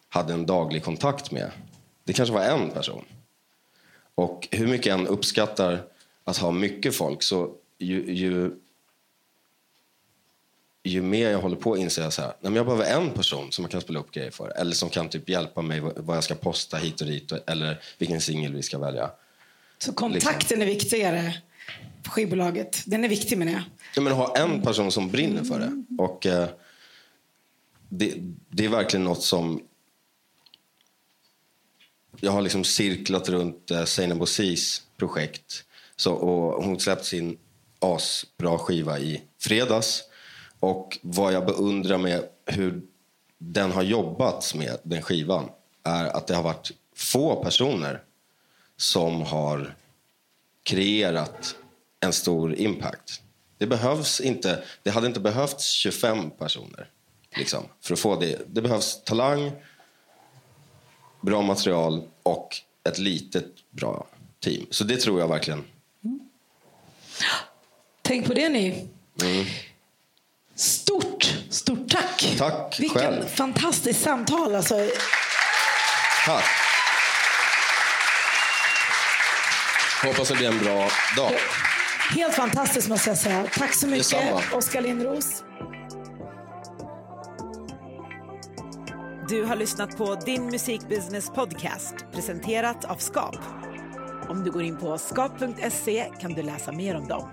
hade 0.09 0.33
en 0.33 0.45
daglig 0.45 0.83
kontakt 0.83 1.31
med. 1.31 1.51
Det 2.03 2.13
kanske 2.13 2.33
var 2.33 2.43
en 2.43 2.69
person. 2.69 3.05
Och 4.15 4.47
hur 4.51 4.67
mycket 4.67 4.93
än 4.93 5.07
uppskattar 5.07 5.83
att 6.23 6.37
ha 6.37 6.51
mycket 6.51 6.95
folk 6.95 7.23
så 7.23 7.51
ju, 7.77 8.13
ju, 8.13 8.51
ju 10.83 11.01
mer 11.01 11.29
jag 11.29 11.39
håller 11.39 11.55
på 11.55 11.77
inser 11.77 12.01
jag 12.01 12.13
så 12.13 12.21
här, 12.21 12.33
nej, 12.41 12.53
jag 12.53 12.65
behöver 12.65 12.85
en 12.85 13.09
person 13.09 13.51
som 13.51 13.63
jag 13.63 13.71
kan 13.71 13.81
spela 13.81 13.99
upp 13.99 14.11
grejer 14.11 14.31
för. 14.31 14.49
Eller 14.49 14.71
som 14.71 14.89
kan 14.89 15.09
typ 15.09 15.29
hjälpa 15.29 15.61
mig 15.61 15.79
vad 15.79 16.17
jag 16.17 16.23
ska 16.23 16.35
posta 16.35 16.77
hit 16.77 17.01
och 17.01 17.07
dit. 17.07 17.31
Eller 17.31 17.81
vilken 17.97 18.21
singel 18.21 18.53
vi 18.53 18.63
ska 18.63 18.79
välja. 18.79 19.11
Så 19.77 19.93
kontakten 19.93 20.33
liksom. 20.39 20.61
är 20.61 20.65
viktigare 20.65 21.41
på 22.03 22.11
skivbolaget? 22.11 22.83
Den 22.85 23.03
är 23.03 23.09
viktig 23.09 23.37
menar 23.37 23.51
jag. 23.51 23.63
Ja, 23.95 24.01
men 24.01 24.13
ha 24.13 24.37
en 24.37 24.61
person 24.61 24.91
som 24.91 25.09
brinner 25.09 25.43
för 25.43 25.59
det. 25.59 25.83
Och 25.97 26.25
eh, 26.25 26.49
det, 27.89 28.13
det 28.49 28.65
är 28.65 28.69
verkligen 28.69 29.03
något 29.03 29.23
som 29.23 29.61
jag 32.21 32.31
har 32.31 32.41
liksom 32.41 32.63
cirklat 32.63 33.29
runt 33.29 33.71
eh, 33.71 33.83
Seinabo 33.83 34.25
Sis 34.25 34.83
projekt. 34.97 35.63
Så, 35.95 36.13
och 36.13 36.63
hon 36.63 36.79
släppte 36.79 37.05
sin 37.05 37.37
asbra 37.79 38.57
skiva 38.57 38.99
i 38.99 39.21
fredags. 39.39 40.03
Och 40.59 40.99
vad 41.01 41.33
jag 41.33 41.45
beundrar 41.45 41.97
med 41.97 42.23
hur 42.45 42.81
den 43.37 43.71
har 43.71 43.83
jobbat 43.83 44.53
med, 44.55 44.77
den 44.83 45.01
skivan, 45.01 45.49
är 45.83 46.05
att 46.05 46.27
det 46.27 46.35
har 46.35 46.43
varit 46.43 46.71
få 46.95 47.43
personer 47.43 48.03
som 48.77 49.21
har 49.21 49.75
kreerat 50.63 51.55
en 51.99 52.13
stor 52.13 52.55
impact. 52.55 53.21
Det 53.57 53.67
behövs 53.67 54.19
inte, 54.21 54.63
det 54.83 54.89
hade 54.89 55.07
inte 55.07 55.19
behövts 55.19 55.69
25 55.69 56.31
personer 56.31 56.89
liksom, 57.35 57.63
för 57.81 57.93
att 57.93 57.99
få 57.99 58.15
det. 58.15 58.39
Det 58.47 58.61
behövs 58.61 59.03
talang, 59.03 59.51
bra 61.21 61.41
material 61.41 62.07
och 62.23 62.55
ett 62.89 62.97
litet 62.97 63.45
bra 63.71 64.07
team. 64.39 64.65
Så 64.69 64.83
det 64.83 64.97
tror 64.97 65.19
jag 65.19 65.27
verkligen. 65.27 65.63
Mm. 66.03 66.19
Tänk 68.01 68.27
på 68.27 68.33
det 68.33 68.49
ni. 68.49 68.87
Mm. 69.21 69.45
Stort, 70.55 71.37
stort 71.49 71.89
tack. 71.89 72.35
Tack 72.37 72.79
Vilken 72.79 73.01
själv. 73.01 73.25
fantastiskt 73.27 74.01
samtal. 74.01 74.55
Alltså. 74.55 74.75
Tack. 76.25 76.45
Hoppas 80.03 80.27
det 80.27 80.35
blir 80.35 80.47
en 80.47 80.59
bra 80.59 80.89
dag. 81.15 81.33
Helt 82.15 82.33
fantastiskt 82.33 82.89
måste 82.89 83.09
jag 83.09 83.17
säga. 83.17 83.45
Tack 83.53 83.73
så 83.75 83.87
mycket, 83.87 84.53
Oskar 84.53 84.81
Lindros. 84.81 85.43
Du 89.29 89.43
har 89.43 89.55
lyssnat 89.55 89.97
på 89.97 90.15
Din 90.15 90.45
Musikbusiness 90.45 91.29
Podcast 91.29 91.95
presenterat 92.13 92.85
av 92.85 92.95
Skap. 92.95 93.35
Om 94.29 94.43
du 94.43 94.51
går 94.51 94.63
in 94.63 94.77
på 94.77 94.97
skap.se 94.97 96.05
kan 96.19 96.33
du 96.33 96.41
läsa 96.41 96.71
mer 96.71 96.95
om 96.95 97.07
dem. 97.07 97.29